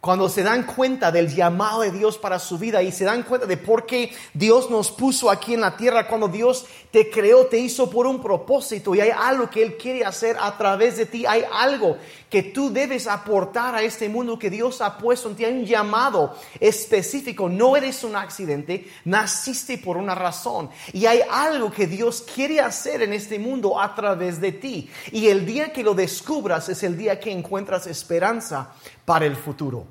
cuando 0.00 0.30
se 0.30 0.42
dan 0.42 0.64
cuenta 0.64 1.12
del 1.12 1.28
llamado 1.34 1.82
de 1.82 1.90
Dios 1.90 2.16
para 2.16 2.38
su 2.38 2.56
vida 2.56 2.82
y 2.82 2.90
se 2.90 3.04
dan 3.04 3.22
cuenta 3.22 3.46
de 3.46 3.58
por 3.58 3.84
qué 3.84 4.12
Dios 4.32 4.70
nos 4.70 4.90
puso 4.90 5.30
aquí 5.30 5.52
en 5.52 5.60
la 5.60 5.76
tierra, 5.76 6.08
cuando 6.08 6.28
Dios 6.28 6.64
te 6.90 7.10
creó, 7.10 7.46
te 7.46 7.58
hizo 7.58 7.90
por 7.90 8.06
un 8.06 8.22
propósito 8.22 8.94
y 8.94 9.00
hay 9.00 9.10
algo 9.10 9.50
que 9.50 9.62
Él 9.62 9.76
quiere 9.76 10.04
hacer 10.04 10.38
a 10.40 10.56
través 10.56 10.96
de 10.96 11.04
ti, 11.04 11.26
hay 11.26 11.44
algo 11.52 11.98
que 12.30 12.42
tú 12.42 12.72
debes 12.72 13.06
aportar 13.06 13.74
a 13.74 13.82
este 13.82 14.08
mundo 14.08 14.38
que 14.38 14.48
Dios 14.48 14.80
ha 14.80 14.96
puesto 14.96 15.28
en 15.28 15.36
ti, 15.36 15.44
hay 15.44 15.52
un 15.52 15.66
llamado 15.66 16.34
específico, 16.58 17.50
no 17.50 17.76
eres 17.76 18.02
un 18.02 18.16
accidente, 18.16 18.90
naciste 19.04 19.76
por 19.76 19.98
una 19.98 20.14
razón 20.14 20.70
y 20.94 21.04
hay 21.04 21.20
algo 21.30 21.70
que 21.70 21.86
Dios 21.86 22.24
quiere 22.34 22.60
hacer 22.60 23.02
en 23.02 23.12
este 23.12 23.38
mundo 23.38 23.78
a 23.78 23.94
través 23.94 24.40
de 24.40 24.52
ti. 24.52 24.88
Y 25.12 25.28
el 25.28 25.44
día 25.44 25.72
que 25.72 25.82
lo 25.82 25.92
descubras 25.92 26.68
es 26.70 26.82
el 26.84 26.96
día 26.96 27.20
que 27.20 27.30
encuentras 27.30 27.86
esperanza 27.86 28.72
para 29.04 29.26
el 29.26 29.36
futuro. 29.36 29.89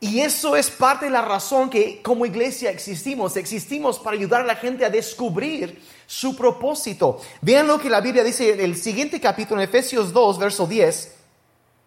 Y 0.00 0.20
eso 0.20 0.54
es 0.56 0.70
parte 0.70 1.06
de 1.06 1.10
la 1.10 1.22
razón 1.22 1.70
que 1.70 2.02
como 2.02 2.26
iglesia 2.26 2.70
existimos. 2.70 3.36
Existimos 3.36 3.98
para 3.98 4.16
ayudar 4.16 4.42
a 4.42 4.46
la 4.46 4.56
gente 4.56 4.84
a 4.84 4.90
descubrir 4.90 5.82
su 6.06 6.36
propósito. 6.36 7.20
Vean 7.40 7.66
lo 7.66 7.78
que 7.78 7.88
la 7.88 8.00
Biblia 8.00 8.22
dice 8.22 8.52
en 8.52 8.60
el 8.60 8.76
siguiente 8.76 9.20
capítulo, 9.20 9.60
en 9.60 9.68
Efesios 9.68 10.12
2, 10.12 10.38
verso 10.38 10.66
10. 10.66 11.14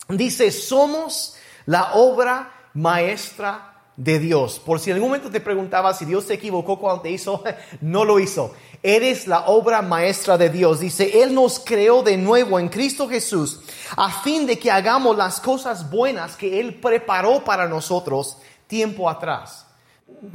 Dice, 0.10 0.52
somos 0.52 1.36
la 1.66 1.94
obra 1.94 2.70
maestra 2.74 3.77
de 3.98 4.20
Dios. 4.20 4.62
Por 4.63 4.80
si 4.80 4.92
en 4.92 4.96
algún 4.96 5.10
momento 5.10 5.30
te 5.30 5.42
preguntaba 5.42 5.94
si 5.94 6.06
Dios 6.06 6.24
se 6.25 6.36
equivocó 6.36 6.80
cuando 6.80 7.01
te 7.01 7.10
hizo, 7.12 7.44
no 7.82 8.06
lo 8.06 8.20
hizo. 8.20 8.54
Eres 8.84 9.27
la 9.27 9.48
obra 9.48 9.82
maestra 9.82 10.38
de 10.38 10.50
Dios. 10.50 10.80
Dice, 10.80 11.24
Él 11.24 11.34
nos 11.34 11.60
creó 11.60 12.04
de 12.04 12.16
nuevo 12.16 12.60
en 12.60 12.70
Cristo 12.70 13.10
Jesús 13.10 13.60
a 13.98 14.12
fin 14.22 14.46
de 14.46 14.60
que 14.60 14.72
hagamos 14.72 15.18
las 15.18 15.42
cosas 15.42 15.89
buenas 15.89 16.36
que 16.36 16.60
Él 16.60 16.75
preparó 16.75 17.44
para 17.44 17.68
nosotros 17.68 18.38
tiempo 18.68 19.10
atrás. 19.10 19.66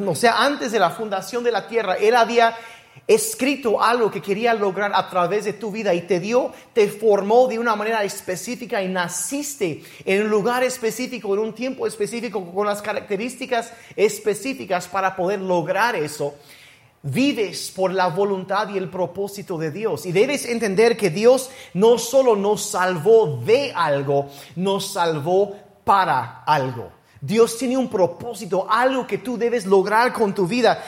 O 0.04 0.14
sea, 0.14 0.42
antes 0.45 0.73
de 0.73 0.78
la 0.78 0.90
fundación 0.90 1.45
de 1.45 1.52
la 1.52 1.66
tierra, 1.66 1.95
Él 1.95 2.16
había 2.16 2.57
escrito 3.07 3.83
algo 3.83 4.11
que 4.11 4.23
quería 4.23 4.55
lograr 4.55 4.93
a 4.95 5.09
través 5.09 5.45
de 5.45 5.53
tu 5.53 5.71
vida 5.71 5.93
y 5.95 6.03
te 6.03 6.21
dio, 6.21 6.53
te 6.73 6.89
formó 6.89 7.49
de 7.49 7.59
una 7.59 7.75
manera 7.75 8.05
específica 8.05 8.83
y 8.83 8.89
naciste 8.89 9.83
en 10.05 10.23
un 10.23 10.31
lugar 10.31 10.63
específico, 10.63 11.35
en 11.35 11.41
un 11.41 11.55
tiempo 11.55 11.87
específico, 11.87 12.53
con 12.53 12.67
las 12.67 12.81
características 12.81 13.73
específicas 13.97 14.89
para 14.89 15.17
poder 15.17 15.41
lograr 15.41 15.97
eso. 15.97 16.35
Vives 17.05 17.73
por 17.75 17.93
la 17.93 18.07
voluntad 18.07 18.69
y 18.69 18.79
el 18.79 18.89
propósito 18.89 19.59
de 19.59 19.73
Dios. 19.73 20.07
Y 20.07 20.13
debes 20.13 20.47
entender 20.47 20.97
que 20.97 21.11
Dios 21.11 21.51
no 21.75 21.99
solo 21.99 22.37
nos 22.37 22.63
salvó 22.63 23.43
de 23.45 23.73
algo, 23.75 24.29
nos 24.55 24.93
salvó 24.93 25.57
para 25.85 26.45
algo. 26.45 26.93
Dios 27.21 27.59
tiene 27.59 27.77
un 27.77 27.89
propósito, 27.89 28.67
algo 28.71 29.07
que 29.07 29.19
tú 29.19 29.37
debes 29.37 29.67
lograr 29.67 30.13
con 30.13 30.33
tu 30.33 30.47
vida. 30.47 30.83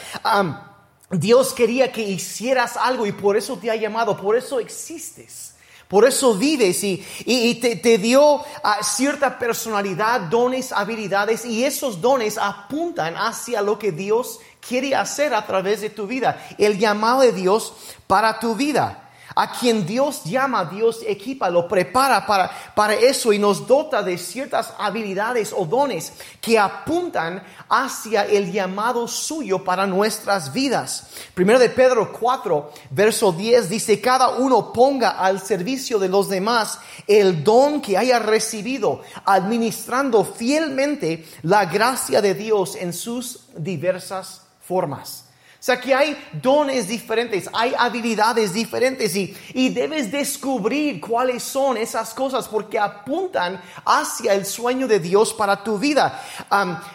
Dios 1.10 1.52
quería 1.52 1.92
que 1.92 2.02
hicieras 2.02 2.76
algo 2.76 3.06
y 3.06 3.12
por 3.12 3.36
eso 3.36 3.56
te 3.56 3.70
ha 3.70 3.76
llamado, 3.76 4.16
por 4.16 4.36
eso 4.36 4.58
existes. 4.60 5.54
Por 5.88 6.06
eso 6.06 6.34
vives 6.34 6.82
y, 6.82 7.54
te, 7.60 7.98
dio 7.98 8.42
ah, 8.62 8.82
cierta 8.82 9.38
personalidad, 9.38 10.22
dones, 10.22 10.72
habilidades 10.72 11.44
y 11.44 11.64
esos 11.64 12.00
dones 12.00 12.38
apuntan 12.38 13.16
hacia 13.16 13.60
lo 13.60 13.78
que 13.78 13.92
Dios 13.92 14.40
quiere 14.66 14.94
hacer 14.94 15.34
a 15.34 15.46
través 15.46 15.82
de 15.82 15.90
tu 15.90 16.06
vida, 16.06 16.48
el 16.58 16.78
llamado 16.78 17.20
de 17.20 17.32
Dios 17.32 17.74
para 18.06 18.40
tu 18.40 18.54
vida. 18.54 19.03
A 19.34 19.50
quien 19.50 19.86
Dios 19.86 20.24
llama, 20.24 20.64
Dios 20.64 21.00
equipa, 21.06 21.50
lo 21.50 21.66
prepara 21.66 22.26
para, 22.26 22.50
para 22.74 22.94
eso 22.94 23.32
y 23.32 23.38
nos 23.38 23.66
dota 23.66 24.02
de 24.02 24.16
ciertas 24.16 24.72
habilidades 24.78 25.52
o 25.56 25.64
dones 25.64 26.12
que 26.40 26.58
apuntan 26.58 27.42
hacia 27.68 28.26
el 28.26 28.52
llamado 28.52 29.08
suyo 29.08 29.64
para 29.64 29.86
nuestras 29.86 30.52
vidas. 30.52 31.08
Primero 31.34 31.58
de 31.58 31.68
Pedro 31.68 32.12
4, 32.12 32.72
verso 32.90 33.32
10 33.32 33.68
dice, 33.68 34.00
cada 34.00 34.30
uno 34.30 34.72
ponga 34.72 35.10
al 35.10 35.40
servicio 35.40 35.98
de 35.98 36.08
los 36.08 36.28
demás 36.28 36.78
el 37.06 37.42
don 37.42 37.80
que 37.80 37.98
haya 37.98 38.18
recibido, 38.18 39.02
administrando 39.24 40.24
fielmente 40.24 41.26
la 41.42 41.64
gracia 41.66 42.20
de 42.20 42.34
Dios 42.34 42.76
en 42.76 42.92
sus 42.92 43.40
diversas 43.56 44.42
formas. 44.60 45.23
Sea 45.64 45.80
que 45.80 45.94
hay 45.94 46.14
dones 46.30 46.88
diferentes, 46.88 47.48
hay 47.50 47.72
habilidades 47.78 48.52
diferentes 48.52 49.16
y, 49.16 49.34
y, 49.54 49.70
debes 49.70 50.12
descubrir 50.12 51.00
cuáles 51.00 51.42
son 51.42 51.78
esas 51.78 52.12
cosas 52.12 52.46
porque 52.48 52.78
apuntan 52.78 53.58
hacia 53.86 54.34
el 54.34 54.44
sueño 54.44 54.86
de 54.86 55.00
Dios 55.00 55.32
para 55.32 55.64
tu 55.64 55.78
vida. 55.78 56.20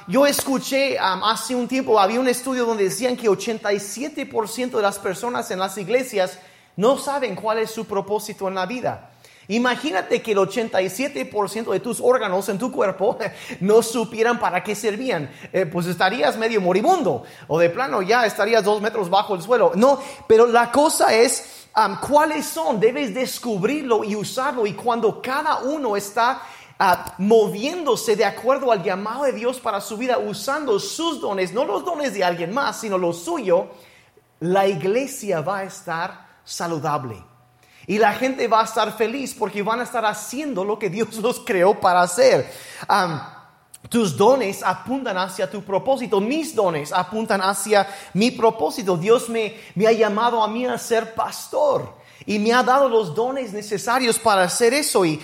yo 0.08 0.28
escuché 0.28 1.00
hace 1.00 1.56
un 1.56 1.68
tiempo, 1.68 2.00
había 2.00 2.20
un 2.20 2.28
estudio 2.28 2.64
donde 2.64 2.84
decían 2.84 3.18
que 3.18 3.28
87% 3.28 4.70
de 4.70 4.82
las 4.84 5.00
personas 5.00 5.50
en 5.50 5.58
las 5.58 5.76
iglesias 5.80 6.38
no 6.76 7.00
saben 7.00 7.36
cuál 7.36 7.58
es 7.58 7.72
su 7.72 7.86
propósito 7.86 8.48
en 8.50 8.54
la 8.54 8.68
vida. 8.68 9.10
Imagínate 9.50 10.22
que 10.22 10.34
el 10.34 10.38
87% 10.38 11.72
de 11.72 11.80
tus 11.80 12.00
órganos 12.00 12.48
en 12.50 12.60
tu 12.60 12.72
cuerpo 12.72 13.18
no 13.60 13.82
supieran 13.82 14.40
para 14.40 14.64
qué 14.64 14.76
servían. 14.76 15.32
Eh, 15.52 15.66
pues 15.66 15.88
estarías 15.88 16.38
medio 16.38 16.62
moribundo 16.62 17.24
o 17.48 17.58
de 17.58 17.72
plano 17.72 18.04
ya 18.04 18.28
estarías 18.28 18.64
dos 18.64 18.80
metros 18.80 19.10
bajo 19.10 19.34
el 19.34 19.42
suelo. 19.42 19.72
No, 19.74 20.00
pero 20.28 20.46
la 20.46 20.72
cosa 20.72 21.16
es 21.16 21.68
cuáles 22.00 22.46
son. 22.46 22.80
Debes 22.80 23.16
descubrirlo 23.16 24.04
y 24.04 24.16
usarlo. 24.16 24.68
Y 24.68 24.74
cuando 24.74 25.20
cada 25.20 25.62
uno 25.62 25.98
está 25.98 26.44
ah, 26.78 27.16
moviéndose 27.18 28.16
de 28.16 28.26
acuerdo 28.26 28.72
al 28.72 28.84
llamado 28.84 29.24
de 29.24 29.34
Dios 29.34 29.60
para 29.60 29.82
su 29.82 29.98
vida, 29.98 30.20
usando 30.20 30.80
sus 30.80 31.20
dones, 31.20 31.54
no 31.54 31.66
los 31.66 31.84
dones 31.84 32.14
de 32.14 32.24
alguien 32.24 32.54
más, 32.54 32.80
sino 32.82 33.00
lo 33.00 33.14
suyo, 33.14 33.70
la 34.42 34.68
iglesia 34.68 35.42
va 35.42 35.60
a 35.60 35.64
estar 35.64 36.28
saludable. 36.44 37.29
Y 37.90 37.98
la 37.98 38.14
gente 38.14 38.48
va 38.48 38.62
a 38.62 38.66
estar 38.66 38.96
feliz 38.96 39.34
porque 39.34 39.64
van 39.64 39.80
a 39.80 39.84
estar 39.84 40.06
haciendo 40.06 40.64
lo 40.64 40.78
que 40.78 40.92
Dios 40.92 41.16
los 41.16 41.40
creó 41.40 41.80
para 41.80 42.04
hacer. 42.04 42.48
tus 43.90 44.16
dones 44.16 44.62
apuntan 44.62 45.18
hacia 45.18 45.50
tu 45.50 45.64
propósito, 45.64 46.22
mis 46.22 46.54
dones 46.54 46.94
apuntan 46.94 47.42
hacia 47.42 47.88
mi 48.14 48.30
propósito. 48.30 48.96
Dios 48.96 49.28
me, 49.28 49.56
me 49.74 49.88
ha 49.88 49.92
llamado 49.92 50.44
a 50.44 50.48
mí 50.48 50.68
a 50.68 50.78
ser 50.78 51.16
pastor 51.16 51.96
y 52.28 52.38
me 52.38 52.54
ha 52.54 52.62
dado 52.62 52.90
los 52.90 53.16
dones 53.16 53.54
necesarios 53.54 54.20
para 54.20 54.44
hacer 54.44 54.72
eso. 54.76 55.04
Y, 55.04 55.20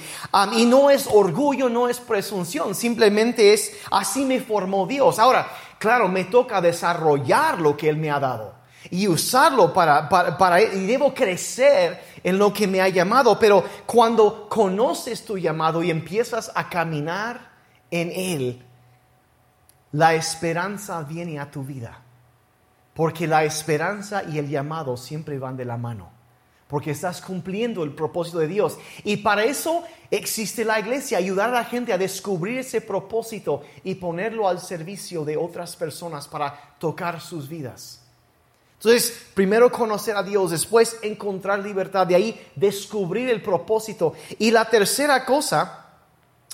y 0.53 0.65
no 0.65 0.89
es 0.89 1.05
orgullo, 1.05 1.69
no 1.69 1.87
es 1.87 1.99
presunción, 1.99 2.73
simplemente 2.73 3.53
es 3.53 3.77
así 3.91 4.25
me 4.25 4.39
formó 4.39 4.87
Dios. 4.87 5.19
Ahora, 5.19 5.47
claro, 5.77 6.07
me 6.07 6.23
toca 6.23 6.61
desarrollar 6.61 7.61
lo 7.61 7.77
que 7.77 7.89
Él 7.89 7.97
me 7.97 8.09
ha 8.09 8.19
dado 8.19 8.64
y 8.91 9.07
usarlo 9.07 9.73
para, 9.73 10.07
para, 10.09 10.61
y 10.61 10.85
debo 10.85 11.13
crecer 11.13 11.99
en 12.23 12.37
lo 12.37 12.51
que 12.51 12.67
me 12.67 12.81
ha 12.81 12.89
llamado, 12.89 13.37
pero 13.37 13.63
cuando 13.85 14.49
conoces 14.49 15.23
tu 15.23 15.37
llamado 15.37 15.83
y 15.83 15.91
empiezas 15.91 16.51
a 16.55 16.69
caminar 16.69 17.51
en 17.91 18.11
él, 18.11 18.65
la 19.91 20.13
esperanza 20.13 21.01
viene 21.03 21.39
a 21.39 21.49
tu 21.49 21.63
vida, 21.63 22.01
porque 22.93 23.27
la 23.27 23.43
esperanza 23.43 24.23
y 24.23 24.39
el 24.39 24.49
llamado 24.49 24.97
siempre 24.97 25.39
van 25.39 25.55
de 25.55 25.65
la 25.65 25.77
mano, 25.77 26.09
porque 26.67 26.91
estás 26.91 27.21
cumpliendo 27.21 27.83
el 27.83 27.93
propósito 27.93 28.39
de 28.39 28.47
Dios. 28.47 28.77
Y 29.03 29.17
para 29.17 29.43
eso 29.43 29.83
existe 30.09 30.65
la 30.65 30.79
iglesia, 30.79 31.17
ayudar 31.17 31.49
a 31.49 31.59
la 31.59 31.63
gente 31.63 31.93
a 31.93 31.97
descubrir 31.97 32.59
ese 32.59 32.81
propósito 32.81 33.61
y 33.83 33.95
ponerlo 33.95 34.49
al 34.49 34.59
servicio 34.59 35.23
de 35.23 35.37
otras 35.37 35.75
personas 35.75 36.27
para 36.27 36.75
tocar 36.79 37.21
sus 37.21 37.47
vidas. 37.47 38.04
Entonces, 38.85 39.19
primero 39.33 39.71
conocer 39.71 40.15
a 40.15 40.21
Dios, 40.21 40.51
después 40.51 40.99
encontrar 41.01 41.57
libertad, 41.57 42.05
de 42.05 42.13
ahí 42.13 42.47
descubrir 42.55 43.31
el 43.31 43.41
propósito. 43.41 44.13
Y 44.37 44.51
la 44.51 44.65
tercera 44.65 45.25
cosa, 45.25 45.87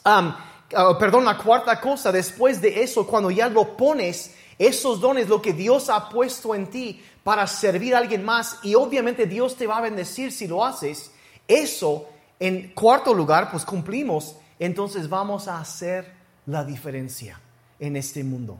um, 0.05 0.29
uh, 0.29 0.97
perdón, 0.97 1.25
la 1.25 1.37
cuarta 1.37 1.81
cosa, 1.81 2.09
después 2.09 2.61
de 2.61 2.83
eso, 2.83 3.05
cuando 3.05 3.31
ya 3.31 3.49
lo 3.49 3.75
pones, 3.75 4.33
esos 4.57 5.01
dones, 5.01 5.27
lo 5.27 5.41
que 5.41 5.51
Dios 5.51 5.89
ha 5.89 6.07
puesto 6.07 6.55
en 6.55 6.67
ti 6.67 7.03
para 7.21 7.45
servir 7.47 7.95
a 7.95 7.97
alguien 7.97 8.23
más, 8.23 8.59
y 8.63 8.75
obviamente 8.75 9.25
Dios 9.25 9.57
te 9.57 9.67
va 9.67 9.79
a 9.79 9.81
bendecir 9.81 10.31
si 10.31 10.47
lo 10.47 10.63
haces, 10.63 11.11
eso, 11.49 12.07
en 12.39 12.71
cuarto 12.73 13.13
lugar, 13.13 13.51
pues 13.51 13.65
cumplimos, 13.65 14.37
entonces 14.57 15.09
vamos 15.09 15.49
a 15.49 15.59
hacer 15.59 16.13
la 16.45 16.63
diferencia 16.63 17.41
en 17.77 17.97
este 17.97 18.23
mundo. 18.23 18.57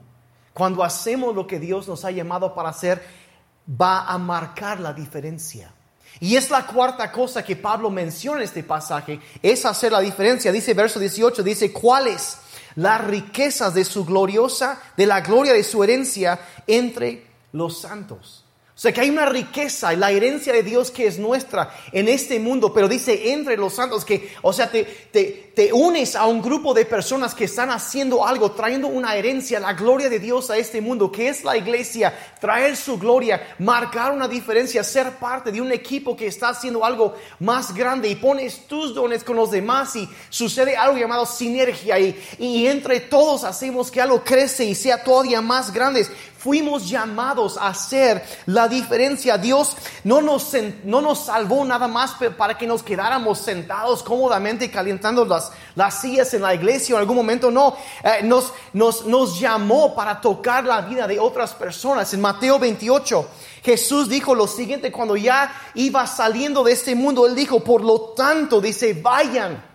Cuando 0.52 0.84
hacemos 0.84 1.34
lo 1.34 1.46
que 1.46 1.58
Dios 1.58 1.88
nos 1.88 2.04
ha 2.04 2.10
llamado 2.10 2.54
para 2.54 2.68
hacer, 2.68 3.02
va 3.68 4.06
a 4.06 4.18
marcar 4.18 4.80
la 4.80 4.92
diferencia. 4.92 5.72
Y 6.20 6.36
es 6.36 6.50
la 6.50 6.66
cuarta 6.66 7.10
cosa 7.10 7.44
que 7.44 7.56
Pablo 7.56 7.90
menciona 7.90 8.38
en 8.38 8.44
este 8.44 8.62
pasaje, 8.62 9.20
es 9.42 9.64
hacer 9.64 9.92
la 9.92 10.00
diferencia. 10.00 10.52
Dice 10.52 10.74
verso 10.74 11.00
18, 11.00 11.42
dice, 11.42 11.72
¿cuáles 11.72 12.38
las 12.76 13.02
riquezas 13.04 13.74
de 13.74 13.84
su 13.84 14.04
gloriosa, 14.04 14.80
de 14.96 15.06
la 15.06 15.20
gloria 15.20 15.52
de 15.52 15.64
su 15.64 15.82
herencia 15.82 16.38
entre 16.66 17.26
los 17.52 17.80
santos? 17.80 18.41
O 18.74 18.78
sea 18.82 18.90
que 18.90 19.02
hay 19.02 19.10
una 19.10 19.26
riqueza 19.26 19.92
y 19.92 19.96
la 19.96 20.10
herencia 20.10 20.50
de 20.50 20.62
Dios 20.62 20.90
que 20.90 21.06
es 21.06 21.18
nuestra 21.18 21.74
en 21.92 22.08
este 22.08 22.38
mundo, 22.40 22.72
pero 22.72 22.88
dice 22.88 23.32
entre 23.32 23.58
los 23.58 23.74
santos 23.74 24.02
que, 24.02 24.32
o 24.40 24.50
sea, 24.50 24.70
te, 24.70 24.84
te, 24.84 25.52
te, 25.54 25.74
unes 25.74 26.16
a 26.16 26.24
un 26.24 26.40
grupo 26.40 26.72
de 26.72 26.86
personas 26.86 27.34
que 27.34 27.44
están 27.44 27.70
haciendo 27.70 28.26
algo, 28.26 28.52
trayendo 28.52 28.88
una 28.88 29.14
herencia, 29.14 29.60
la 29.60 29.74
gloria 29.74 30.08
de 30.08 30.18
Dios 30.18 30.48
a 30.48 30.56
este 30.56 30.80
mundo, 30.80 31.12
que 31.12 31.28
es 31.28 31.44
la 31.44 31.54
iglesia, 31.54 32.18
traer 32.40 32.74
su 32.74 32.98
gloria, 32.98 33.54
marcar 33.58 34.10
una 34.10 34.26
diferencia, 34.26 34.82
ser 34.82 35.18
parte 35.18 35.52
de 35.52 35.60
un 35.60 35.70
equipo 35.70 36.16
que 36.16 36.26
está 36.26 36.48
haciendo 36.48 36.82
algo 36.82 37.14
más 37.40 37.74
grande 37.74 38.08
y 38.08 38.16
pones 38.16 38.66
tus 38.66 38.94
dones 38.94 39.22
con 39.22 39.36
los 39.36 39.50
demás 39.50 39.94
y 39.96 40.08
sucede 40.30 40.78
algo 40.78 40.96
llamado 40.96 41.26
sinergia 41.26 41.98
y, 41.98 42.18
y 42.38 42.66
entre 42.66 43.00
todos 43.00 43.44
hacemos 43.44 43.90
que 43.90 44.00
algo 44.00 44.24
crece 44.24 44.64
y 44.64 44.74
sea 44.74 45.04
todavía 45.04 45.42
más 45.42 45.74
grande 45.74 46.06
fuimos 46.42 46.88
llamados 46.88 47.56
a 47.56 47.68
hacer 47.68 48.24
la 48.46 48.66
diferencia. 48.66 49.38
Dios 49.38 49.76
no 50.02 50.20
nos, 50.20 50.52
no 50.84 51.00
nos 51.00 51.26
salvó 51.26 51.64
nada 51.64 51.86
más 51.86 52.16
para 52.36 52.58
que 52.58 52.66
nos 52.66 52.82
quedáramos 52.82 53.38
sentados 53.38 54.02
cómodamente 54.02 54.70
calentando 54.70 55.24
las, 55.24 55.52
las 55.76 56.00
sillas 56.00 56.34
en 56.34 56.42
la 56.42 56.54
iglesia 56.54 56.94
en 56.94 57.00
algún 57.00 57.16
momento. 57.16 57.50
No, 57.50 57.76
eh, 58.02 58.22
nos, 58.24 58.52
nos, 58.72 59.06
nos 59.06 59.38
llamó 59.38 59.94
para 59.94 60.20
tocar 60.20 60.64
la 60.64 60.80
vida 60.80 61.06
de 61.06 61.20
otras 61.20 61.54
personas. 61.54 62.12
En 62.12 62.20
Mateo 62.20 62.58
28. 62.58 63.28
Jesús 63.62 64.08
dijo 64.08 64.34
lo 64.34 64.48
siguiente 64.48 64.90
cuando 64.90 65.16
ya 65.16 65.54
iba 65.74 66.04
saliendo 66.08 66.64
de 66.64 66.72
este 66.72 66.96
mundo. 66.96 67.26
Él 67.26 67.36
dijo, 67.36 67.60
por 67.60 67.82
lo 67.82 68.00
tanto, 68.16 68.60
dice, 68.60 68.94
vayan, 68.94 69.71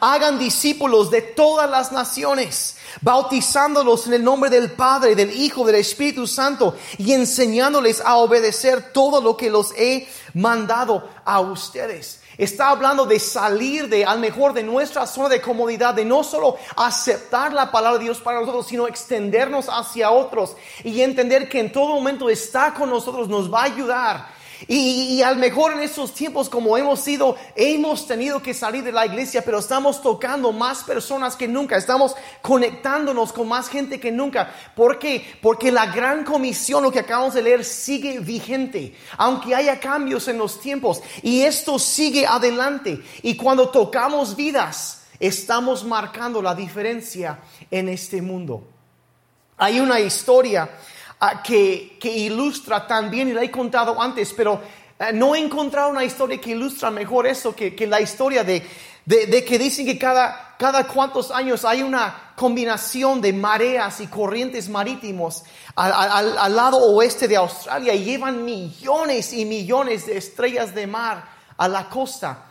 hagan 0.00 0.38
discípulos 0.38 1.10
de 1.10 1.22
todas 1.22 1.70
las 1.70 1.92
naciones, 1.92 2.76
bautizándolos 3.00 4.06
en 4.06 4.14
el 4.14 4.24
nombre 4.24 4.50
del 4.50 4.72
Padre, 4.72 5.14
del 5.14 5.32
Hijo, 5.32 5.64
del 5.64 5.76
Espíritu 5.76 6.26
Santo 6.26 6.76
y 6.98 7.12
enseñándoles 7.12 8.00
a 8.00 8.16
obedecer 8.16 8.92
todo 8.92 9.20
lo 9.20 9.36
que 9.36 9.50
los 9.50 9.72
he 9.76 10.08
mandado 10.34 11.08
a 11.24 11.40
ustedes. 11.40 12.20
Está 12.38 12.68
hablando 12.68 13.06
de 13.06 13.18
salir 13.18 13.88
de, 13.88 14.04
al 14.04 14.20
mejor, 14.20 14.52
de 14.52 14.62
nuestra 14.62 15.06
zona 15.06 15.30
de 15.30 15.40
comodidad, 15.40 15.94
de 15.94 16.04
no 16.04 16.22
solo 16.22 16.56
aceptar 16.76 17.54
la 17.54 17.70
palabra 17.70 17.98
de 17.98 18.04
Dios 18.04 18.20
para 18.20 18.40
nosotros, 18.40 18.66
sino 18.66 18.86
extendernos 18.86 19.68
hacia 19.70 20.10
otros 20.10 20.54
y 20.84 21.00
entender 21.00 21.48
que 21.48 21.60
en 21.60 21.72
todo 21.72 21.94
momento 21.94 22.28
está 22.28 22.74
con 22.74 22.90
nosotros, 22.90 23.28
nos 23.28 23.52
va 23.52 23.60
a 23.60 23.64
ayudar 23.64 24.35
y, 24.68 25.22
al 25.22 25.36
mejor 25.36 25.72
en 25.72 25.80
estos 25.80 26.14
tiempos 26.14 26.48
como 26.48 26.76
hemos 26.78 27.00
sido, 27.00 27.36
hemos 27.54 28.06
tenido 28.06 28.42
que 28.42 28.54
salir 28.54 28.82
de 28.82 28.92
la 28.92 29.06
iglesia, 29.06 29.42
pero 29.44 29.58
estamos 29.58 30.02
tocando 30.02 30.52
más 30.52 30.82
personas 30.82 31.36
que 31.36 31.46
nunca, 31.46 31.76
estamos 31.76 32.14
conectándonos 32.42 33.32
con 33.32 33.48
más 33.48 33.68
gente 33.68 34.00
que 34.00 34.10
nunca. 34.10 34.52
¿Por 34.74 34.98
qué? 34.98 35.38
Porque 35.42 35.70
la 35.70 35.86
gran 35.86 36.24
comisión, 36.24 36.82
lo 36.82 36.90
que 36.90 37.00
acabamos 37.00 37.34
de 37.34 37.42
leer, 37.42 37.64
sigue 37.64 38.18
vigente, 38.20 38.96
aunque 39.18 39.54
haya 39.54 39.78
cambios 39.78 40.28
en 40.28 40.38
los 40.38 40.60
tiempos. 40.60 41.02
Y 41.22 41.42
esto 41.42 41.78
sigue 41.78 42.26
adelante. 42.26 43.02
Y 43.22 43.36
cuando 43.36 43.68
tocamos 43.68 44.36
vidas, 44.36 45.06
estamos 45.20 45.84
marcando 45.84 46.40
la 46.42 46.54
diferencia 46.54 47.40
en 47.70 47.88
este 47.88 48.22
mundo. 48.22 48.66
Hay 49.58 49.80
una 49.80 50.00
historia 50.00 50.68
Ah, 51.18 51.42
que, 51.42 51.96
que, 51.98 52.14
ilustra 52.14 52.86
también, 52.86 53.28
y 53.28 53.32
la 53.32 53.42
he 53.42 53.50
contado 53.50 54.00
antes, 54.00 54.34
pero 54.34 54.60
eh, 54.98 55.14
no 55.14 55.34
he 55.34 55.38
encontrado 55.38 55.88
una 55.88 56.04
historia 56.04 56.38
que 56.38 56.50
ilustra 56.50 56.90
mejor 56.90 57.26
eso 57.26 57.56
que, 57.56 57.74
que 57.74 57.86
la 57.86 58.02
historia 58.02 58.44
de, 58.44 58.62
de, 59.06 59.42
que 59.42 59.58
dicen 59.58 59.86
que 59.86 59.98
cada, 59.98 60.54
cada 60.58 60.86
cuantos 60.86 61.30
años 61.30 61.64
hay 61.64 61.82
una 61.82 62.34
combinación 62.36 63.22
de 63.22 63.32
mareas 63.32 63.98
y 64.00 64.08
corrientes 64.08 64.68
marítimos 64.68 65.42
al, 65.74 66.36
al, 66.38 66.54
lado 66.54 66.76
oeste 66.76 67.28
de 67.28 67.36
Australia 67.36 67.94
y 67.94 68.04
llevan 68.04 68.44
millones 68.44 69.32
y 69.32 69.46
millones 69.46 70.04
de 70.04 70.18
estrellas 70.18 70.74
de 70.74 70.86
mar 70.86 71.24
a 71.56 71.66
la 71.66 71.88
costa. 71.88 72.44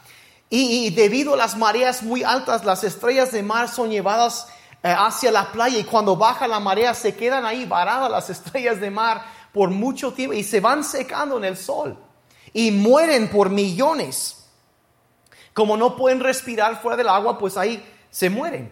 Y, 0.50 0.88
y 0.88 0.90
debido 0.90 1.36
a 1.36 1.38
las 1.38 1.56
mareas 1.56 2.02
muy 2.02 2.24
altas, 2.24 2.66
las 2.66 2.84
estrellas 2.84 3.32
de 3.32 3.44
mar 3.44 3.70
son 3.70 3.92
llevadas 3.92 4.48
hacia 4.94 5.32
la 5.32 5.52
playa 5.52 5.80
y 5.80 5.84
cuando 5.84 6.16
baja 6.16 6.48
la 6.48 6.60
marea 6.60 6.94
se 6.94 7.16
quedan 7.16 7.46
ahí 7.46 7.66
varadas 7.66 8.12
las 8.12 8.30
estrellas 8.30 8.80
de 8.80 8.92
mar 8.92 9.24
por 9.52 9.70
mucho 9.70 10.14
tiempo 10.14 10.34
y 10.34 10.44
se 10.44 10.60
van 10.60 10.84
secando 10.84 11.38
en 11.38 11.46
el 11.46 11.58
sol 11.58 11.98
y 12.54 12.72
mueren 12.72 13.30
por 13.30 13.50
millones. 13.50 14.48
Como 15.54 15.78
no 15.78 15.96
pueden 15.96 16.20
respirar 16.20 16.82
fuera 16.82 16.98
del 16.98 17.08
agua, 17.08 17.38
pues 17.38 17.58
ahí 17.58 17.84
se 18.10 18.30
mueren. 18.30 18.72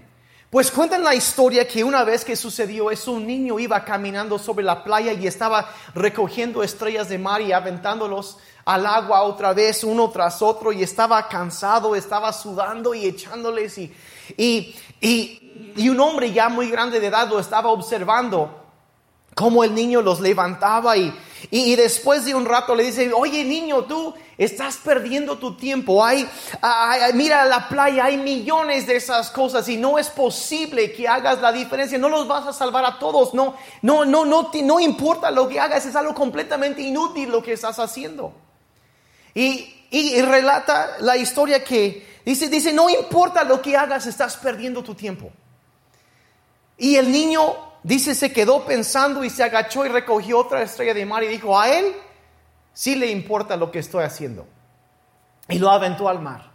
Pues 0.54 0.70
cuentan 0.70 1.04
la 1.04 1.16
historia 1.16 1.68
que 1.68 1.84
una 1.84 2.04
vez 2.04 2.24
que 2.24 2.36
sucedió 2.36 2.92
eso, 2.92 3.14
un 3.14 3.26
niño 3.26 3.58
iba 3.58 3.84
caminando 3.84 4.38
sobre 4.38 4.64
la 4.64 4.84
playa 4.84 5.12
y 5.12 5.26
estaba 5.26 5.68
recogiendo 5.96 6.62
estrellas 6.62 7.10
de 7.10 7.18
mar 7.18 7.42
y 7.42 7.52
aventándolos 7.52 8.38
al 8.64 8.86
agua 8.86 9.24
otra 9.24 9.54
vez, 9.54 9.84
uno 9.84 10.12
tras 10.12 10.44
otro, 10.44 10.72
y 10.72 10.84
estaba 10.84 11.28
cansado, 11.28 11.96
estaba 11.96 12.32
sudando 12.32 12.94
y 12.94 13.06
echándoles 13.06 13.80
y, 13.80 13.92
y, 14.38 14.76
y, 15.02 15.43
un 15.90 16.00
hombre 16.00 16.32
ya 16.32 16.50
muy 16.50 16.70
grande 16.70 17.00
de 17.00 17.08
edad 17.08 17.30
lo 17.30 17.40
estaba 17.40 17.70
observando 17.70 18.60
cómo 19.36 19.64
el 19.64 19.74
niño 19.74 20.02
los 20.02 20.20
levantaba 20.20 20.96
y, 20.96 21.14
y, 21.50 21.76
después 21.76 22.24
de 22.26 22.36
un 22.36 22.46
rato 22.46 22.76
le 22.76 22.84
dice, 22.84 23.12
oye 23.14 23.44
niño, 23.44 23.86
tú 23.86 24.14
estás 24.38 24.78
perdiendo 24.78 25.40
tu 25.40 25.58
tiempo, 25.58 26.06
hay, 26.06 26.30
mira 27.16 27.44
la 27.46 27.68
playa, 27.68 28.06
hay 28.06 28.18
millones 28.18 28.86
de 28.86 28.96
esas 28.96 29.32
cosas 29.32 29.68
y 29.70 29.78
no 29.78 29.98
es 29.98 30.10
posible 30.10 30.94
que 30.94 31.08
hagas 31.08 31.42
la 31.42 31.52
diferencia, 31.52 31.98
no 31.98 32.10
los 32.10 32.28
vas 32.28 32.46
a 32.46 32.54
salvar 32.54 32.86
a 32.86 33.00
todos, 33.00 33.34
no, 33.34 33.56
no, 33.82 34.06
no, 34.06 34.24
no, 34.24 34.52
no 34.54 34.80
importa 34.80 35.32
lo 35.32 35.50
que 35.50 35.60
hagas, 35.60 35.86
es 35.86 35.96
algo 35.96 36.14
completamente 36.14 36.82
inútil 36.82 37.30
lo 37.30 37.42
que 37.42 37.54
estás 37.54 37.80
haciendo. 37.80 38.34
Y, 39.34 39.88
y 39.90 40.22
relata 40.22 40.98
la 41.00 41.18
historia 41.18 41.64
que 41.64 42.14
Dice, 42.26 42.48
dice, 42.48 42.72
no 42.72 42.90
importa 42.90 43.44
lo 43.44 43.62
que 43.62 43.76
hagas, 43.76 44.06
estás 44.06 44.38
perdiendo 44.38 44.84
tu 44.84 44.96
tiempo. 44.96 45.32
Y 46.78 46.96
el 46.96 47.12
niño, 47.12 47.42
dice, 47.84 48.16
se 48.16 48.32
quedó 48.32 48.66
pensando 48.66 49.24
y 49.24 49.30
se 49.30 49.44
agachó 49.44 49.86
y 49.86 49.90
recogió 49.90 50.40
otra 50.40 50.62
estrella 50.62 50.94
de 50.94 51.06
mar 51.06 51.24
y 51.24 51.28
dijo, 51.28 51.60
a 51.60 51.70
él 51.70 51.94
sí 52.74 52.96
le 52.96 53.10
importa 53.10 53.58
lo 53.58 53.72
que 53.72 53.80
estoy 53.80 54.04
haciendo. 54.04 54.48
Y 55.50 55.60
lo 55.60 55.70
aventó 55.70 56.08
al 56.10 56.20
mar. 56.20 56.53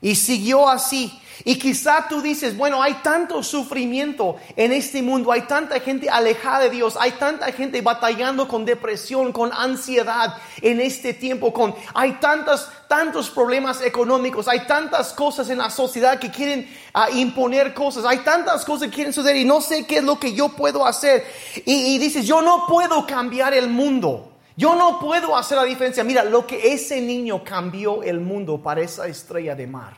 Y 0.00 0.14
siguió 0.14 0.68
así. 0.68 1.18
Y 1.44 1.56
quizá 1.56 2.06
tú 2.08 2.20
dices, 2.20 2.56
bueno, 2.56 2.82
hay 2.82 2.94
tanto 2.94 3.42
sufrimiento 3.42 4.36
en 4.56 4.72
este 4.72 5.02
mundo, 5.02 5.30
hay 5.30 5.42
tanta 5.42 5.78
gente 5.80 6.10
alejada 6.10 6.60
de 6.60 6.70
Dios, 6.70 6.96
hay 6.98 7.12
tanta 7.12 7.52
gente 7.52 7.80
batallando 7.80 8.48
con 8.48 8.64
depresión, 8.64 9.32
con 9.32 9.52
ansiedad 9.52 10.36
en 10.60 10.80
este 10.80 11.14
tiempo, 11.14 11.52
con 11.52 11.74
hay 11.94 12.14
tantos, 12.14 12.68
tantos 12.88 13.30
problemas 13.30 13.80
económicos, 13.82 14.48
hay 14.48 14.66
tantas 14.66 15.12
cosas 15.12 15.48
en 15.50 15.58
la 15.58 15.70
sociedad 15.70 16.18
que 16.18 16.30
quieren 16.30 16.68
ah, 16.92 17.08
imponer 17.10 17.72
cosas, 17.72 18.04
hay 18.04 18.18
tantas 18.18 18.64
cosas 18.64 18.88
que 18.88 18.94
quieren 18.94 19.12
suceder 19.12 19.36
y 19.36 19.44
no 19.44 19.60
sé 19.60 19.86
qué 19.86 19.98
es 19.98 20.04
lo 20.04 20.18
que 20.18 20.32
yo 20.32 20.48
puedo 20.50 20.84
hacer. 20.84 21.24
Y, 21.64 21.94
y 21.94 21.98
dices, 21.98 22.26
yo 22.26 22.42
no 22.42 22.64
puedo 22.66 23.06
cambiar 23.06 23.54
el 23.54 23.68
mundo. 23.68 24.37
Yo 24.58 24.74
no 24.74 24.98
puedo 24.98 25.36
hacer 25.36 25.56
la 25.56 25.62
diferencia. 25.62 26.02
Mira, 26.02 26.24
lo 26.24 26.44
que 26.44 26.72
ese 26.72 27.00
niño 27.00 27.44
cambió 27.44 28.02
el 28.02 28.18
mundo 28.18 28.60
para 28.60 28.80
esa 28.80 29.06
estrella 29.06 29.54
de 29.54 29.68
mar. 29.68 29.96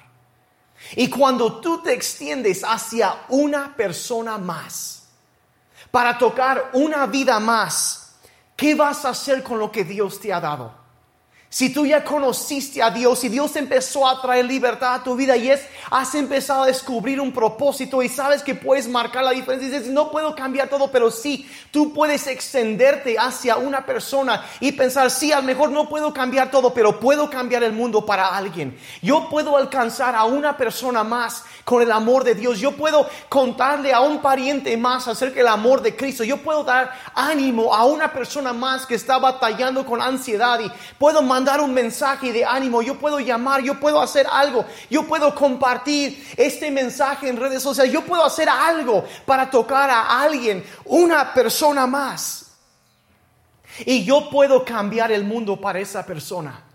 Y 0.96 1.08
cuando 1.08 1.62
tú 1.62 1.82
te 1.82 1.94
extiendes 1.94 2.62
hacia 2.62 3.22
una 3.30 3.74
persona 3.74 4.36
más, 4.36 5.08
para 5.90 6.18
tocar 6.18 6.72
una 6.74 7.06
vida 7.06 7.40
más, 7.40 8.16
¿qué 8.54 8.74
vas 8.74 9.06
a 9.06 9.08
hacer 9.08 9.42
con 9.42 9.58
lo 9.58 9.72
que 9.72 9.82
Dios 9.82 10.20
te 10.20 10.30
ha 10.30 10.40
dado? 10.42 10.74
Si 11.52 11.72
tú 11.72 11.84
ya 11.84 12.04
conociste 12.04 12.80
a 12.80 12.90
Dios 12.90 13.24
y 13.24 13.28
Dios 13.28 13.56
empezó 13.56 14.06
a 14.06 14.22
traer 14.22 14.44
libertad 14.44 14.94
a 14.94 15.02
tu 15.02 15.16
vida 15.16 15.36
y 15.36 15.50
es, 15.50 15.60
has 15.90 16.14
empezado 16.14 16.62
a 16.62 16.66
descubrir 16.66 17.20
un 17.20 17.32
propósito 17.32 18.04
y 18.04 18.08
sabes 18.08 18.44
que 18.44 18.54
puedes 18.54 18.88
marcar 18.88 19.24
la 19.24 19.32
diferencia 19.32 19.66
y 19.66 19.72
dices, 19.72 19.92
no 19.92 20.12
puedo 20.12 20.36
cambiar 20.36 20.68
todo, 20.68 20.92
pero 20.92 21.10
sí, 21.10 21.50
tú 21.72 21.92
puedes 21.92 22.28
extenderte 22.28 23.16
hacia 23.18 23.56
una 23.56 23.84
persona 23.84 24.46
y 24.60 24.70
pensar, 24.70 25.10
sí, 25.10 25.32
a 25.32 25.40
lo 25.40 25.42
mejor 25.42 25.72
no 25.72 25.88
puedo 25.88 26.14
cambiar 26.14 26.52
todo, 26.52 26.72
pero 26.72 27.00
puedo 27.00 27.28
cambiar 27.28 27.64
el 27.64 27.72
mundo 27.72 28.06
para 28.06 28.28
alguien. 28.28 28.78
Yo 29.02 29.28
puedo 29.28 29.56
alcanzar 29.56 30.14
a 30.14 30.26
una 30.26 30.56
persona 30.56 31.02
más 31.02 31.42
con 31.64 31.82
el 31.82 31.90
amor 31.90 32.22
de 32.22 32.36
Dios. 32.36 32.60
Yo 32.60 32.76
puedo 32.76 33.08
contarle 33.28 33.92
a 33.92 34.02
un 34.02 34.22
pariente 34.22 34.76
más 34.76 35.08
acerca 35.08 35.38
del 35.38 35.48
amor 35.48 35.82
de 35.82 35.96
Cristo. 35.96 36.22
Yo 36.22 36.36
puedo 36.36 36.62
dar 36.62 36.92
ánimo 37.12 37.74
a 37.74 37.86
una 37.86 38.12
persona 38.12 38.52
más 38.52 38.86
que 38.86 38.94
está 38.94 39.18
batallando 39.18 39.84
con 39.84 40.00
ansiedad 40.00 40.60
y 40.60 40.70
puedo 40.96 41.20
mandar 41.22 41.39
un 41.60 41.72
mensaje 41.72 42.32
de 42.32 42.44
ánimo, 42.44 42.82
yo 42.82 42.98
puedo 42.98 43.18
llamar, 43.20 43.62
yo 43.62 43.80
puedo 43.80 44.00
hacer 44.00 44.26
algo, 44.30 44.64
yo 44.88 45.06
puedo 45.06 45.34
compartir 45.34 46.32
este 46.36 46.70
mensaje 46.70 47.28
en 47.28 47.36
redes 47.36 47.62
sociales, 47.62 47.92
yo 47.92 48.02
puedo 48.02 48.24
hacer 48.24 48.48
algo 48.48 49.04
para 49.26 49.50
tocar 49.50 49.90
a 49.90 50.22
alguien, 50.22 50.64
una 50.84 51.32
persona 51.32 51.86
más. 51.86 52.52
Y 53.86 54.04
yo 54.04 54.28
puedo 54.30 54.64
cambiar 54.64 55.10
el 55.10 55.24
mundo 55.24 55.60
para 55.60 55.80
esa 55.80 56.04
persona. 56.04 56.69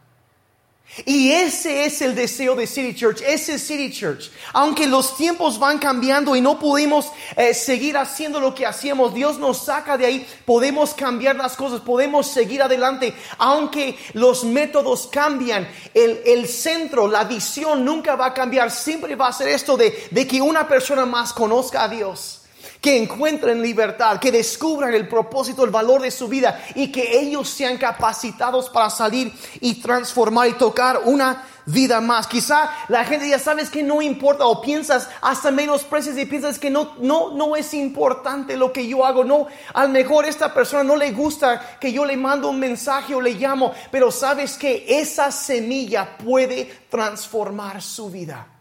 Y 1.05 1.31
ese 1.31 1.85
es 1.85 2.01
el 2.01 2.15
deseo 2.15 2.55
de 2.55 2.67
City 2.67 2.95
Church, 2.95 3.21
ese 3.21 3.55
es 3.55 3.67
City 3.67 3.91
Church. 3.91 4.31
Aunque 4.53 4.87
los 4.87 5.17
tiempos 5.17 5.59
van 5.59 5.77
cambiando 5.77 6.35
y 6.35 6.41
no 6.41 6.57
podemos 6.57 7.11
eh, 7.35 7.53
seguir 7.53 7.97
haciendo 7.97 8.39
lo 8.39 8.55
que 8.55 8.65
hacíamos, 8.65 9.13
Dios 9.13 9.37
nos 9.37 9.65
saca 9.65 9.97
de 9.97 10.05
ahí, 10.05 10.27
podemos 10.45 10.93
cambiar 10.93 11.35
las 11.35 11.57
cosas, 11.57 11.81
podemos 11.81 12.27
seguir 12.27 12.61
adelante. 12.61 13.13
Aunque 13.39 13.97
los 14.13 14.45
métodos 14.45 15.07
cambian, 15.07 15.67
el, 15.93 16.21
el 16.25 16.47
centro, 16.47 17.07
la 17.07 17.25
visión 17.25 17.83
nunca 17.83 18.15
va 18.15 18.27
a 18.27 18.33
cambiar, 18.33 18.71
siempre 18.71 19.15
va 19.15 19.27
a 19.27 19.33
ser 19.33 19.49
esto 19.49 19.75
de, 19.75 20.07
de 20.11 20.25
que 20.25 20.41
una 20.41 20.65
persona 20.65 21.05
más 21.05 21.33
conozca 21.33 21.83
a 21.83 21.89
Dios 21.89 22.44
que 22.81 23.01
encuentren 23.01 23.61
libertad, 23.61 24.19
que 24.19 24.31
descubran 24.31 24.93
el 24.93 25.07
propósito, 25.07 25.63
el 25.63 25.71
valor 25.71 26.01
de 26.01 26.11
su 26.11 26.27
vida 26.27 26.63
y 26.75 26.91
que 26.91 27.19
ellos 27.19 27.49
sean 27.49 27.77
capacitados 27.77 28.69
para 28.69 28.89
salir 28.89 29.33
y 29.59 29.75
transformar 29.81 30.47
y 30.49 30.53
tocar 30.53 31.01
una 31.05 31.43
vida 31.65 31.99
más. 32.01 32.27
Quizá 32.27 32.69
la 32.87 33.03
gente 33.05 33.27
ya 33.27 33.39
sabes 33.39 33.69
que 33.69 33.83
no 33.83 34.01
importa 34.01 34.45
o 34.45 34.61
piensas 34.61 35.09
hasta 35.21 35.51
menos 35.51 35.83
precios 35.83 36.17
y 36.17 36.25
piensas 36.25 36.59
que 36.59 36.69
no, 36.69 36.93
no, 36.99 37.31
no 37.31 37.55
es 37.55 37.73
importante 37.73 38.55
lo 38.55 38.71
que 38.71 38.87
yo 38.87 39.05
hago. 39.05 39.23
No, 39.23 39.47
a 39.73 39.83
lo 39.83 39.89
mejor 39.89 40.25
esta 40.25 40.53
persona 40.53 40.83
no 40.83 40.95
le 40.95 41.11
gusta 41.11 41.77
que 41.79 41.91
yo 41.91 42.05
le 42.05 42.17
mando 42.17 42.49
un 42.49 42.59
mensaje 42.59 43.15
o 43.15 43.21
le 43.21 43.33
llamo, 43.33 43.73
pero 43.91 44.11
sabes 44.11 44.57
que 44.57 44.85
esa 44.87 45.31
semilla 45.31 46.17
puede 46.17 46.85
transformar 46.89 47.81
su 47.81 48.09
vida. 48.09 48.54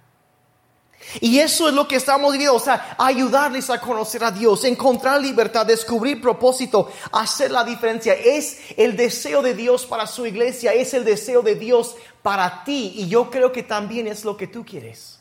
Y 1.20 1.38
eso 1.38 1.68
es 1.68 1.74
lo 1.74 1.86
que 1.86 1.96
estamos 1.96 2.32
viviendo, 2.32 2.56
o 2.56 2.60
sea, 2.60 2.96
ayudarles 2.98 3.70
a 3.70 3.80
conocer 3.80 4.24
a 4.24 4.30
Dios, 4.30 4.64
encontrar 4.64 5.20
libertad, 5.20 5.66
descubrir 5.66 6.20
propósito, 6.20 6.90
hacer 7.12 7.50
la 7.50 7.64
diferencia. 7.64 8.14
Es 8.14 8.58
el 8.76 8.96
deseo 8.96 9.42
de 9.42 9.54
Dios 9.54 9.86
para 9.86 10.06
su 10.06 10.26
iglesia, 10.26 10.72
es 10.72 10.94
el 10.94 11.04
deseo 11.04 11.42
de 11.42 11.54
Dios 11.54 11.96
para 12.22 12.64
ti. 12.64 12.94
Y 12.96 13.08
yo 13.08 13.30
creo 13.30 13.52
que 13.52 13.62
también 13.62 14.06
es 14.06 14.24
lo 14.24 14.36
que 14.36 14.46
tú 14.46 14.64
quieres. 14.64 15.20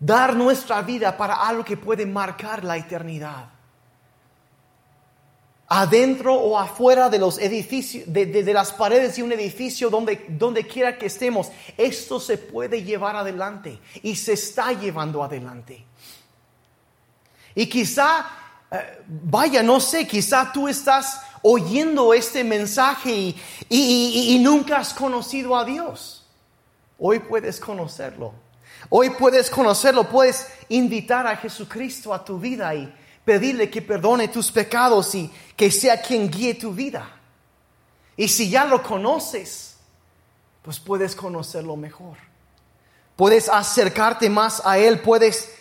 Dar 0.00 0.34
nuestra 0.36 0.80
vida 0.82 1.16
para 1.16 1.34
algo 1.34 1.64
que 1.64 1.76
puede 1.76 2.06
marcar 2.06 2.64
la 2.64 2.76
eternidad 2.76 3.57
adentro 5.68 6.34
o 6.34 6.58
afuera 6.58 7.10
de 7.10 7.18
los 7.18 7.38
edificios, 7.38 8.04
de, 8.06 8.42
las 8.52 8.72
paredes 8.72 9.16
de 9.16 9.22
un 9.22 9.32
edificio, 9.32 9.90
donde, 9.90 10.24
donde 10.28 10.66
quiera 10.66 10.96
que 10.96 11.06
estemos, 11.06 11.48
esto 11.76 12.18
se 12.18 12.38
puede 12.38 12.82
llevar 12.82 13.16
adelante 13.16 13.78
y 14.02 14.16
se 14.16 14.32
está 14.32 14.72
llevando 14.72 15.22
adelante. 15.22 15.84
Y 17.54 17.66
quizá, 17.66 18.26
eh, 18.70 19.02
vaya, 19.06 19.62
no 19.62 19.78
sé, 19.78 20.06
quizá 20.06 20.50
tú 20.52 20.68
estás 20.68 21.20
oyendo 21.42 22.14
este 22.14 22.42
mensaje 22.44 23.12
y, 23.12 23.36
y 23.68 24.38
nunca 24.38 24.78
has 24.78 24.94
conocido 24.94 25.54
a 25.54 25.64
Dios. 25.64 26.24
Hoy 26.98 27.18
puedes 27.18 27.60
conocerlo. 27.60 28.32
Hoy 28.88 29.10
puedes 29.10 29.50
conocerlo, 29.50 30.04
puedes 30.04 30.48
invitar 30.70 31.26
a 31.26 31.36
Jesucristo 31.36 32.14
a 32.14 32.24
tu 32.24 32.38
vida 32.38 32.74
y 32.74 32.92
pedirle 33.28 33.68
que 33.68 33.82
perdone 33.82 34.28
tus 34.28 34.50
pecados 34.50 35.14
y 35.14 35.30
que 35.54 35.70
sea 35.70 36.00
quien 36.00 36.30
guíe 36.30 36.54
tu 36.54 36.72
vida. 36.72 37.06
Y 38.16 38.26
si 38.26 38.48
ya 38.48 38.64
lo 38.64 38.82
conoces, 38.82 39.76
pues 40.62 40.80
puedes 40.80 41.14
conocerlo 41.14 41.76
mejor. 41.76 42.16
Puedes 43.16 43.50
acercarte 43.50 44.30
más 44.30 44.62
a 44.64 44.78
Él, 44.78 45.02
puedes 45.02 45.54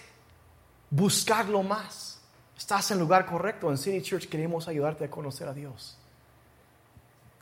buscarlo 0.90 1.62
más. 1.62 2.22
Estás 2.58 2.90
en 2.92 3.00
el 3.00 3.02
lugar 3.02 3.26
correcto. 3.26 3.70
En 3.70 3.78
City 3.78 4.02
Church 4.02 4.30
queremos 4.30 4.70
ayudarte 4.70 5.04
a 5.04 5.12
conocer 5.12 5.50
a 5.50 5.54
Dios. 5.54 5.98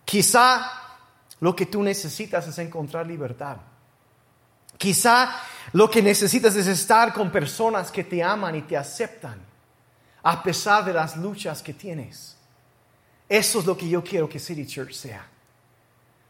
Quizá 0.05 0.71
lo 1.39 1.55
que 1.55 1.67
tú 1.67 1.83
necesitas 1.83 2.47
es 2.47 2.57
encontrar 2.57 3.05
libertad. 3.05 3.57
Quizá 4.75 5.35
lo 5.73 5.87
que 5.87 6.01
necesitas 6.01 6.55
es 6.55 6.65
estar 6.65 7.13
con 7.13 7.31
personas 7.31 7.91
que 7.91 8.03
te 8.03 8.23
aman 8.23 8.55
y 8.55 8.63
te 8.63 8.75
aceptan 8.75 9.53
a 10.27 10.41
pesar 10.41 10.83
de 10.83 10.91
las 10.91 11.15
luchas 11.17 11.61
que 11.61 11.75
tienes. 11.75 12.35
Eso 13.29 13.59
es 13.59 13.65
lo 13.65 13.77
que 13.77 13.87
yo 13.87 14.03
quiero 14.03 14.27
que 14.27 14.39
City 14.39 14.65
Church 14.65 14.93
sea. 14.93 15.23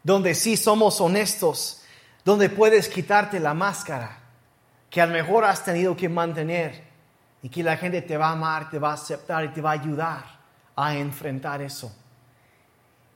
Donde 0.02 0.34
sí 0.34 0.54
somos 0.58 1.00
honestos, 1.00 1.82
donde 2.22 2.50
puedes 2.50 2.90
quitarte 2.90 3.40
la 3.40 3.54
máscara 3.54 4.18
que 4.90 5.00
a 5.00 5.06
lo 5.06 5.14
mejor 5.14 5.46
has 5.46 5.64
tenido 5.64 5.96
que 5.96 6.10
mantener 6.10 6.84
y 7.40 7.48
que 7.48 7.62
la 7.62 7.78
gente 7.78 8.02
te 8.02 8.18
va 8.18 8.28
a 8.28 8.32
amar, 8.32 8.68
te 8.68 8.78
va 8.78 8.90
a 8.90 8.94
aceptar 8.94 9.46
y 9.46 9.48
te 9.48 9.62
va 9.62 9.70
a 9.70 9.74
ayudar 9.74 10.24
a 10.76 10.94
enfrentar 10.94 11.62
eso. 11.62 11.90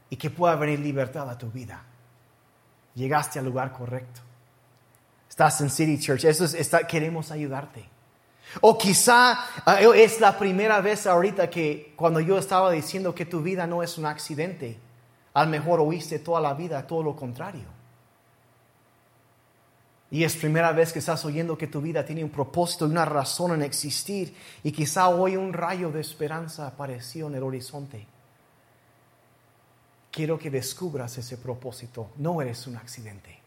Y 0.09 0.17
que 0.17 0.31
pueda 0.31 0.57
venir 0.57 0.81
libertad 0.81 1.29
a 1.29 1.37
tu 1.37 1.51
vida. 1.51 1.83
Llegaste 2.95 3.39
al 3.39 3.45
lugar 3.45 3.71
correcto. 3.75 4.23
Estás 5.29 5.61
en 5.61 5.69
City 5.69 5.99
Church. 5.99 6.25
Eso 6.25 6.47
es, 6.47 6.55
está, 6.55 6.87
queremos 6.87 7.31
ayudarte. 7.31 8.00
O 8.61 8.77
quizá 8.77 9.39
ah, 9.65 9.81
es 9.81 10.21
la 10.21 10.37
primera 10.37 10.81
vez 10.81 11.07
ahorita 11.07 11.49
que 11.49 11.93
cuando 11.97 12.21
yo 12.21 12.39
estaba 12.39 12.71
diciendo 12.71 13.15
que 13.15 13.27
tu 13.27 13.41
vida 13.41 13.67
no 13.67 13.83
es 13.83 13.97
un 13.97 14.07
accidente, 14.07 14.79
a 15.35 15.45
lo 15.45 15.51
mejor 15.51 15.81
oíste 15.81 16.19
toda 16.19 16.41
la 16.41 16.55
vida 16.55 16.87
todo 16.87 17.03
lo 17.03 17.15
contrario. 17.15 17.81
Y 20.11 20.25
es 20.25 20.37
primera 20.37 20.73
vez 20.73 20.93
que 20.93 20.99
estás 20.99 21.25
oyendo 21.25 21.57
que 21.57 21.69
tu 21.69 21.81
vida 21.81 22.05
tiene 22.05 22.25
un 22.25 22.31
propósito 22.31 22.87
y 22.87 22.91
una 22.91 23.05
razón 23.05 23.53
en 23.53 23.63
existir. 23.63 24.35
Y 24.65 24.73
quizá 24.73 25.09
hoy 25.09 25.37
un 25.37 25.53
rayo 25.53 25.93
de 25.93 26.01
esperanza 26.01 26.67
apareció 26.67 27.29
en 27.29 27.37
el 27.37 27.45
horizonte. 27.45 28.07
Quiero 30.11 30.37
que 30.37 30.51
descubras 30.51 31.17
ese 31.17 31.37
propósito. 31.37 32.11
No 32.17 32.43
eres 32.43 32.67
un 32.67 32.77
accidente. 32.77 33.40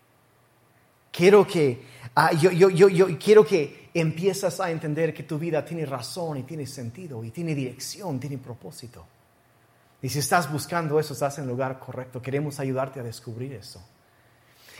Quiero 1.14 1.46
que, 1.46 1.80
ah, 2.16 2.34
yo, 2.34 2.50
yo, 2.50 2.72
yo, 2.72 2.90
yo, 2.90 3.20
quiero 3.20 3.46
que 3.46 3.92
empiezas 3.94 4.60
a 4.60 4.72
entender 4.72 5.14
que 5.14 5.22
tu 5.22 5.38
vida 5.38 5.64
tiene 5.64 5.86
razón 5.86 6.38
y 6.38 6.44
tiene 6.44 6.66
sentido 6.66 7.24
y 7.24 7.30
tiene 7.30 7.54
dirección, 7.54 8.20
tiene 8.20 8.40
propósito. 8.40 9.06
Y 10.02 10.10
si 10.10 10.18
estás 10.18 10.52
buscando 10.52 11.00
eso, 11.00 11.14
estás 11.14 11.38
en 11.38 11.44
el 11.44 11.52
lugar 11.52 11.78
correcto. 11.78 12.20
Queremos 12.20 12.60
ayudarte 12.60 13.00
a 13.00 13.04
descubrir 13.04 13.54
eso. 13.54 13.80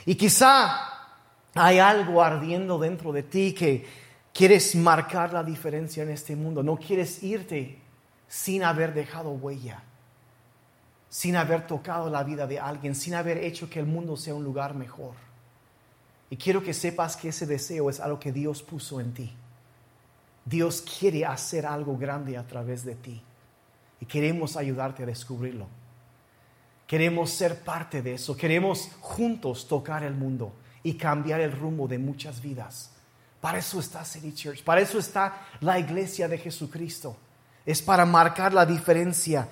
Y 0.06 0.16
quizá 0.16 0.76
hay 1.54 1.78
algo 1.78 2.20
ardiendo 2.20 2.80
dentro 2.80 3.12
de 3.12 3.22
ti 3.22 3.54
que 3.54 3.86
quieres 4.32 4.74
marcar 4.74 5.32
la 5.32 5.44
diferencia 5.44 6.02
en 6.02 6.10
este 6.10 6.34
mundo. 6.34 6.64
No 6.64 6.76
quieres 6.76 7.22
irte 7.22 7.78
sin 8.26 8.64
haber 8.64 8.92
dejado 8.92 9.30
huella, 9.30 9.84
sin 11.08 11.36
haber 11.36 11.64
tocado 11.68 12.10
la 12.10 12.24
vida 12.24 12.48
de 12.48 12.58
alguien, 12.58 12.96
sin 12.96 13.14
haber 13.14 13.38
hecho 13.38 13.70
que 13.70 13.78
el 13.78 13.86
mundo 13.86 14.16
sea 14.16 14.34
un 14.34 14.42
lugar 14.42 14.74
mejor. 14.74 15.14
Y 16.34 16.36
quiero 16.36 16.64
que 16.64 16.74
sepas 16.74 17.16
que 17.16 17.28
ese 17.28 17.46
deseo 17.46 17.88
es 17.88 18.00
algo 18.00 18.18
que 18.18 18.32
Dios 18.32 18.60
puso 18.60 18.98
en 18.98 19.14
ti. 19.14 19.32
Dios 20.44 20.82
quiere 20.82 21.24
hacer 21.24 21.64
algo 21.64 21.96
grande 21.96 22.36
a 22.36 22.44
través 22.44 22.84
de 22.84 22.96
ti. 22.96 23.22
Y 24.00 24.06
queremos 24.06 24.56
ayudarte 24.56 25.04
a 25.04 25.06
descubrirlo. 25.06 25.68
Queremos 26.88 27.30
ser 27.30 27.60
parte 27.60 28.02
de 28.02 28.14
eso. 28.14 28.36
Queremos 28.36 28.90
juntos 28.98 29.68
tocar 29.68 30.02
el 30.02 30.14
mundo 30.14 30.52
y 30.82 30.94
cambiar 30.94 31.40
el 31.40 31.52
rumbo 31.52 31.86
de 31.86 31.98
muchas 31.98 32.42
vidas. 32.42 32.90
Para 33.40 33.58
eso 33.58 33.78
está 33.78 34.04
City 34.04 34.34
Church. 34.34 34.64
Para 34.64 34.80
eso 34.80 34.98
está 34.98 35.46
la 35.60 35.78
iglesia 35.78 36.26
de 36.26 36.38
Jesucristo. 36.38 37.16
Es 37.64 37.80
para 37.80 38.04
marcar 38.04 38.52
la 38.52 38.66
diferencia. 38.66 39.46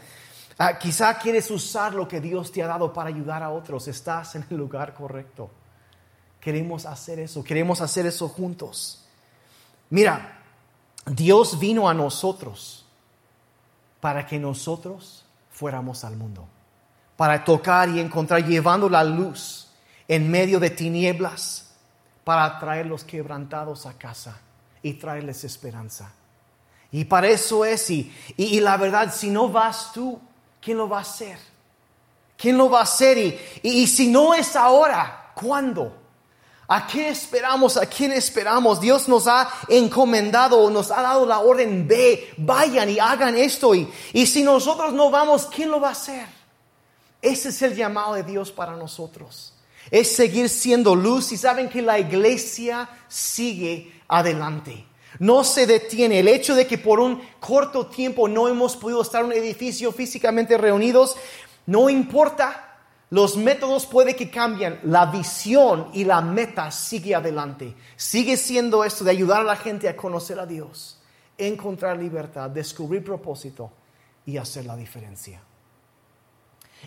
Ah, 0.58 0.76
quizá 0.76 1.16
quieres 1.16 1.48
usar 1.48 1.94
lo 1.94 2.08
que 2.08 2.20
Dios 2.20 2.50
te 2.50 2.60
ha 2.60 2.66
dado 2.66 2.92
para 2.92 3.08
ayudar 3.08 3.40
a 3.44 3.50
otros. 3.50 3.86
Estás 3.86 4.34
en 4.34 4.44
el 4.50 4.56
lugar 4.56 4.94
correcto. 4.94 5.61
Queremos 6.42 6.86
hacer 6.86 7.20
eso, 7.20 7.44
queremos 7.44 7.80
hacer 7.80 8.04
eso 8.04 8.28
juntos. 8.28 9.04
Mira, 9.90 10.40
Dios 11.06 11.60
vino 11.60 11.88
a 11.88 11.94
nosotros 11.94 12.84
para 14.00 14.26
que 14.26 14.40
nosotros 14.40 15.24
fuéramos 15.52 16.02
al 16.02 16.16
mundo, 16.16 16.44
para 17.16 17.44
tocar 17.44 17.88
y 17.90 18.00
encontrar, 18.00 18.44
llevando 18.44 18.88
la 18.88 19.04
luz 19.04 19.68
en 20.08 20.28
medio 20.28 20.58
de 20.58 20.70
tinieblas, 20.70 21.70
para 22.24 22.58
traer 22.58 22.86
los 22.86 23.04
quebrantados 23.04 23.86
a 23.86 23.92
casa 23.92 24.40
y 24.82 24.94
traerles 24.94 25.44
esperanza. 25.44 26.12
Y 26.90 27.04
para 27.04 27.28
eso 27.28 27.64
es, 27.64 27.88
y, 27.88 28.12
y, 28.36 28.58
la 28.58 28.76
verdad, 28.76 29.14
si 29.14 29.30
no 29.30 29.48
vas 29.48 29.92
tú, 29.92 30.20
¿quién 30.60 30.76
lo 30.76 30.88
va 30.88 30.98
a 30.98 31.02
hacer? 31.02 31.38
¿Quién 32.36 32.58
lo 32.58 32.68
va 32.68 32.80
a 32.80 32.82
hacer? 32.82 33.16
Y, 33.16 33.38
y 33.62 33.86
si 33.86 34.08
no 34.08 34.34
es 34.34 34.56
ahora, 34.56 35.30
¿cuándo? 35.36 36.01
¿A 36.74 36.86
qué 36.86 37.10
esperamos? 37.10 37.76
¿A 37.76 37.84
quién 37.84 38.12
esperamos? 38.12 38.80
Dios 38.80 39.06
nos 39.06 39.26
ha 39.26 39.46
encomendado, 39.68 40.70
nos 40.70 40.90
ha 40.90 41.02
dado 41.02 41.26
la 41.26 41.40
orden, 41.40 41.86
ve, 41.86 42.32
vayan 42.38 42.88
y 42.88 42.98
hagan 42.98 43.36
esto. 43.36 43.74
Y, 43.74 43.86
y 44.14 44.24
si 44.24 44.42
nosotros 44.42 44.94
no 44.94 45.10
vamos, 45.10 45.46
¿quién 45.54 45.70
lo 45.70 45.82
va 45.82 45.88
a 45.88 45.92
hacer? 45.92 46.26
Ese 47.20 47.50
es 47.50 47.60
el 47.60 47.76
llamado 47.76 48.14
de 48.14 48.22
Dios 48.22 48.50
para 48.50 48.74
nosotros. 48.74 49.52
Es 49.90 50.16
seguir 50.16 50.48
siendo 50.48 50.94
luz 50.94 51.30
y 51.32 51.36
saben 51.36 51.68
que 51.68 51.82
la 51.82 51.98
iglesia 51.98 52.88
sigue 53.06 53.92
adelante. 54.08 54.86
No 55.18 55.44
se 55.44 55.66
detiene. 55.66 56.20
El 56.20 56.28
hecho 56.28 56.54
de 56.54 56.66
que 56.66 56.78
por 56.78 57.00
un 57.00 57.20
corto 57.38 57.88
tiempo 57.88 58.28
no 58.28 58.48
hemos 58.48 58.78
podido 58.78 59.02
estar 59.02 59.20
en 59.20 59.26
un 59.26 59.32
edificio 59.34 59.92
físicamente 59.92 60.56
reunidos, 60.56 61.16
no 61.66 61.90
importa 61.90 62.71
los 63.12 63.36
métodos 63.36 63.84
puede 63.84 64.16
que 64.16 64.30
cambien, 64.30 64.80
la 64.84 65.04
visión 65.04 65.88
y 65.92 66.04
la 66.04 66.22
meta 66.22 66.70
sigue 66.70 67.14
adelante. 67.14 67.76
Sigue 67.94 68.38
siendo 68.38 68.84
esto 68.84 69.04
de 69.04 69.10
ayudar 69.10 69.42
a 69.42 69.44
la 69.44 69.56
gente 69.56 69.86
a 69.86 69.94
conocer 69.94 70.40
a 70.40 70.46
Dios, 70.46 70.98
encontrar 71.36 71.98
libertad, 71.98 72.48
descubrir 72.48 73.04
propósito 73.04 73.70
y 74.24 74.38
hacer 74.38 74.64
la 74.64 74.78
diferencia. 74.78 75.42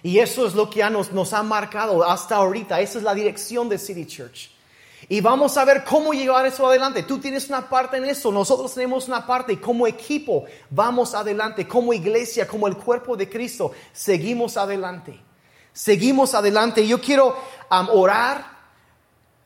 Y 0.01 0.17
eso 0.17 0.47
es 0.47 0.55
lo 0.55 0.67
que 0.67 0.83
nos, 0.89 1.11
nos 1.11 1.31
ha 1.31 1.43
marcado 1.43 2.03
hasta 2.03 2.37
ahorita. 2.37 2.81
Esa 2.81 2.97
es 2.97 3.03
la 3.03 3.13
dirección 3.13 3.69
de 3.69 3.77
City 3.77 4.07
Church. 4.07 4.49
Y 5.07 5.21
vamos 5.21 5.55
a 5.57 5.63
ver 5.63 5.83
cómo 5.83 6.11
llevar 6.11 6.47
eso 6.47 6.65
adelante. 6.65 7.03
Tú 7.03 7.19
tienes 7.19 7.49
una 7.49 7.69
parte 7.69 7.97
en 7.97 8.05
eso, 8.05 8.31
nosotros 8.31 8.73
tenemos 8.73 9.07
una 9.07 9.27
parte 9.27 9.53
y 9.53 9.57
como 9.57 9.85
equipo 9.85 10.45
vamos 10.71 11.13
adelante, 11.13 11.67
como 11.67 11.93
iglesia, 11.93 12.47
como 12.47 12.67
el 12.67 12.77
cuerpo 12.77 13.15
de 13.15 13.29
Cristo, 13.29 13.73
seguimos 13.93 14.57
adelante 14.57 15.23
seguimos 15.75 16.33
adelante. 16.33 16.87
Yo 16.87 16.99
quiero 16.99 17.37
orar 17.69 18.47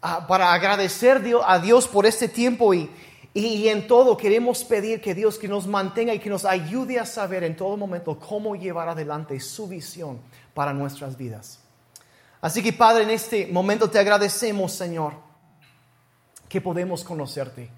ah, 0.02 0.26
para 0.28 0.54
agradecer 0.54 1.22
a 1.46 1.60
Dios 1.60 1.88
por 1.88 2.06
este 2.06 2.30
tiempo 2.30 2.74
y, 2.74 2.90
y, 3.34 3.68
en 3.68 3.88
todo 3.88 4.16
queremos 4.16 4.64
pedir 4.64 5.02
que 5.02 5.16
Dios 5.16 5.38
que 5.38 5.48
nos 5.48 5.68
mantenga 5.68 6.14
y 6.14 6.20
que 6.20 6.30
nos 6.30 6.46
ayude 6.46 7.00
a 7.00 7.06
saber 7.06 7.44
en 7.44 7.58
todo 7.58 7.76
momento 7.76 8.18
cómo 8.18 8.56
llevar 8.56 8.88
adelante 8.88 9.40
su 9.40 9.68
visión 9.68 10.22
para 10.54 10.72
nuestras 10.72 11.18
vidas. 11.18 11.60
Así 12.42 12.64
que 12.64 12.72
Padre, 12.72 13.04
en 13.04 13.10
este 13.10 13.48
momento 13.48 13.90
te 13.90 14.00
agradecemos, 14.00 14.72
Señor, 14.72 15.14
que 16.48 16.62
podemos 16.62 17.04
conocerte. 17.04 17.70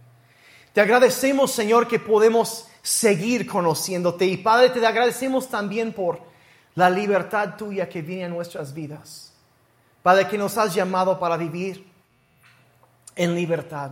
Te 0.74 0.82
agradecemos, 0.82 1.52
Señor, 1.52 1.88
que 1.88 2.00
podemos 2.00 2.68
seguir 2.82 3.48
conociéndote. 3.48 4.26
Y 4.26 4.38
Padre, 4.38 4.70
te 4.70 4.86
agradecemos 4.86 5.50
también 5.50 5.94
por 5.94 6.31
la 6.76 6.90
libertad 6.90 7.56
tuya 7.58 7.88
que 7.90 8.02
viene 8.02 8.26
a 8.26 8.30
nuestras 8.30 8.74
vidas. 8.74 9.34
Padre, 10.04 10.28
que 10.28 10.38
nos 10.38 10.58
has 10.58 10.74
llamado 10.74 11.20
para 11.20 11.38
vivir 11.38 11.86
en 13.16 13.36
libertad. 13.36 13.92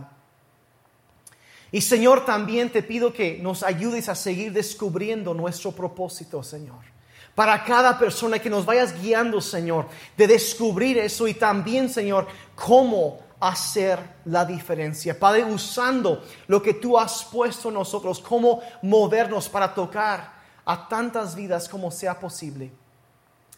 Y 1.72 1.80
Señor, 1.82 2.24
también 2.24 2.70
te 2.70 2.82
pido 2.82 3.12
que 3.12 3.38
nos 3.38 3.62
ayudes 3.62 4.08
a 4.08 4.14
seguir 4.14 4.52
descubriendo 4.52 5.34
nuestro 5.34 5.70
propósito, 5.70 6.42
Señor. 6.42 6.90
Para 7.34 7.62
cada 7.64 7.96
persona 7.96 8.40
que 8.40 8.50
nos 8.50 8.66
vayas 8.66 9.00
guiando, 9.00 9.40
Señor, 9.40 9.86
de 10.16 10.26
descubrir 10.26 10.98
eso 10.98 11.28
y 11.28 11.34
también, 11.34 11.88
Señor, 11.88 12.26
cómo 12.56 13.20
hacer 13.38 13.98
la 14.24 14.44
diferencia. 14.44 15.18
Padre, 15.18 15.44
usando 15.44 16.24
lo 16.48 16.60
que 16.60 16.74
tú 16.74 16.98
has 16.98 17.24
puesto 17.24 17.68
en 17.68 17.74
nosotros, 17.74 18.20
cómo 18.20 18.60
movernos 18.82 19.48
para 19.48 19.72
tocar 19.72 20.39
a 20.64 20.88
tantas 20.88 21.34
vidas 21.34 21.68
como 21.68 21.90
sea 21.90 22.18
posible 22.18 22.70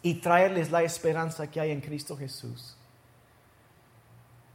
y 0.03 0.15
traerles 0.15 0.71
la 0.71 0.83
esperanza 0.83 1.51
que 1.51 1.61
hay 1.61 1.71
en 1.71 1.81
Cristo 1.81 2.17
Jesús. 2.17 2.77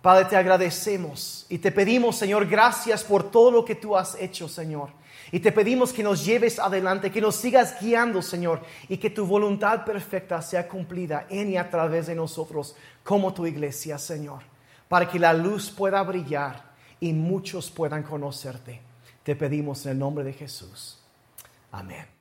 Padre, 0.01 0.25
te 0.25 0.35
agradecemos 0.35 1.45
y 1.49 1.57
te 1.57 1.71
pedimos, 1.71 2.15
Señor, 2.15 2.47
gracias 2.47 3.03
por 3.03 3.29
todo 3.29 3.51
lo 3.51 3.65
que 3.65 3.75
tú 3.75 3.97
has 3.97 4.15
hecho, 4.15 4.47
Señor. 4.47 4.89
Y 5.31 5.39
te 5.39 5.51
pedimos 5.51 5.91
que 5.91 6.03
nos 6.03 6.23
lleves 6.23 6.59
adelante, 6.59 7.11
que 7.11 7.19
nos 7.19 7.35
sigas 7.35 7.75
guiando, 7.81 8.21
Señor, 8.21 8.61
y 8.87 8.97
que 8.97 9.09
tu 9.09 9.25
voluntad 9.25 9.83
perfecta 9.83 10.41
sea 10.41 10.67
cumplida 10.67 11.25
en 11.29 11.49
y 11.49 11.57
a 11.57 11.69
través 11.69 12.07
de 12.07 12.15
nosotros 12.15 12.75
como 13.03 13.33
tu 13.33 13.45
iglesia, 13.45 13.97
Señor, 13.97 14.43
para 14.87 15.09
que 15.09 15.19
la 15.19 15.33
luz 15.33 15.69
pueda 15.69 16.01
brillar 16.03 16.63
y 16.99 17.11
muchos 17.11 17.69
puedan 17.69 18.03
conocerte. 18.03 18.81
Te 19.23 19.35
pedimos 19.35 19.85
en 19.85 19.93
el 19.93 19.99
nombre 19.99 20.23
de 20.23 20.31
Jesús. 20.31 20.99
Amén. 21.71 22.16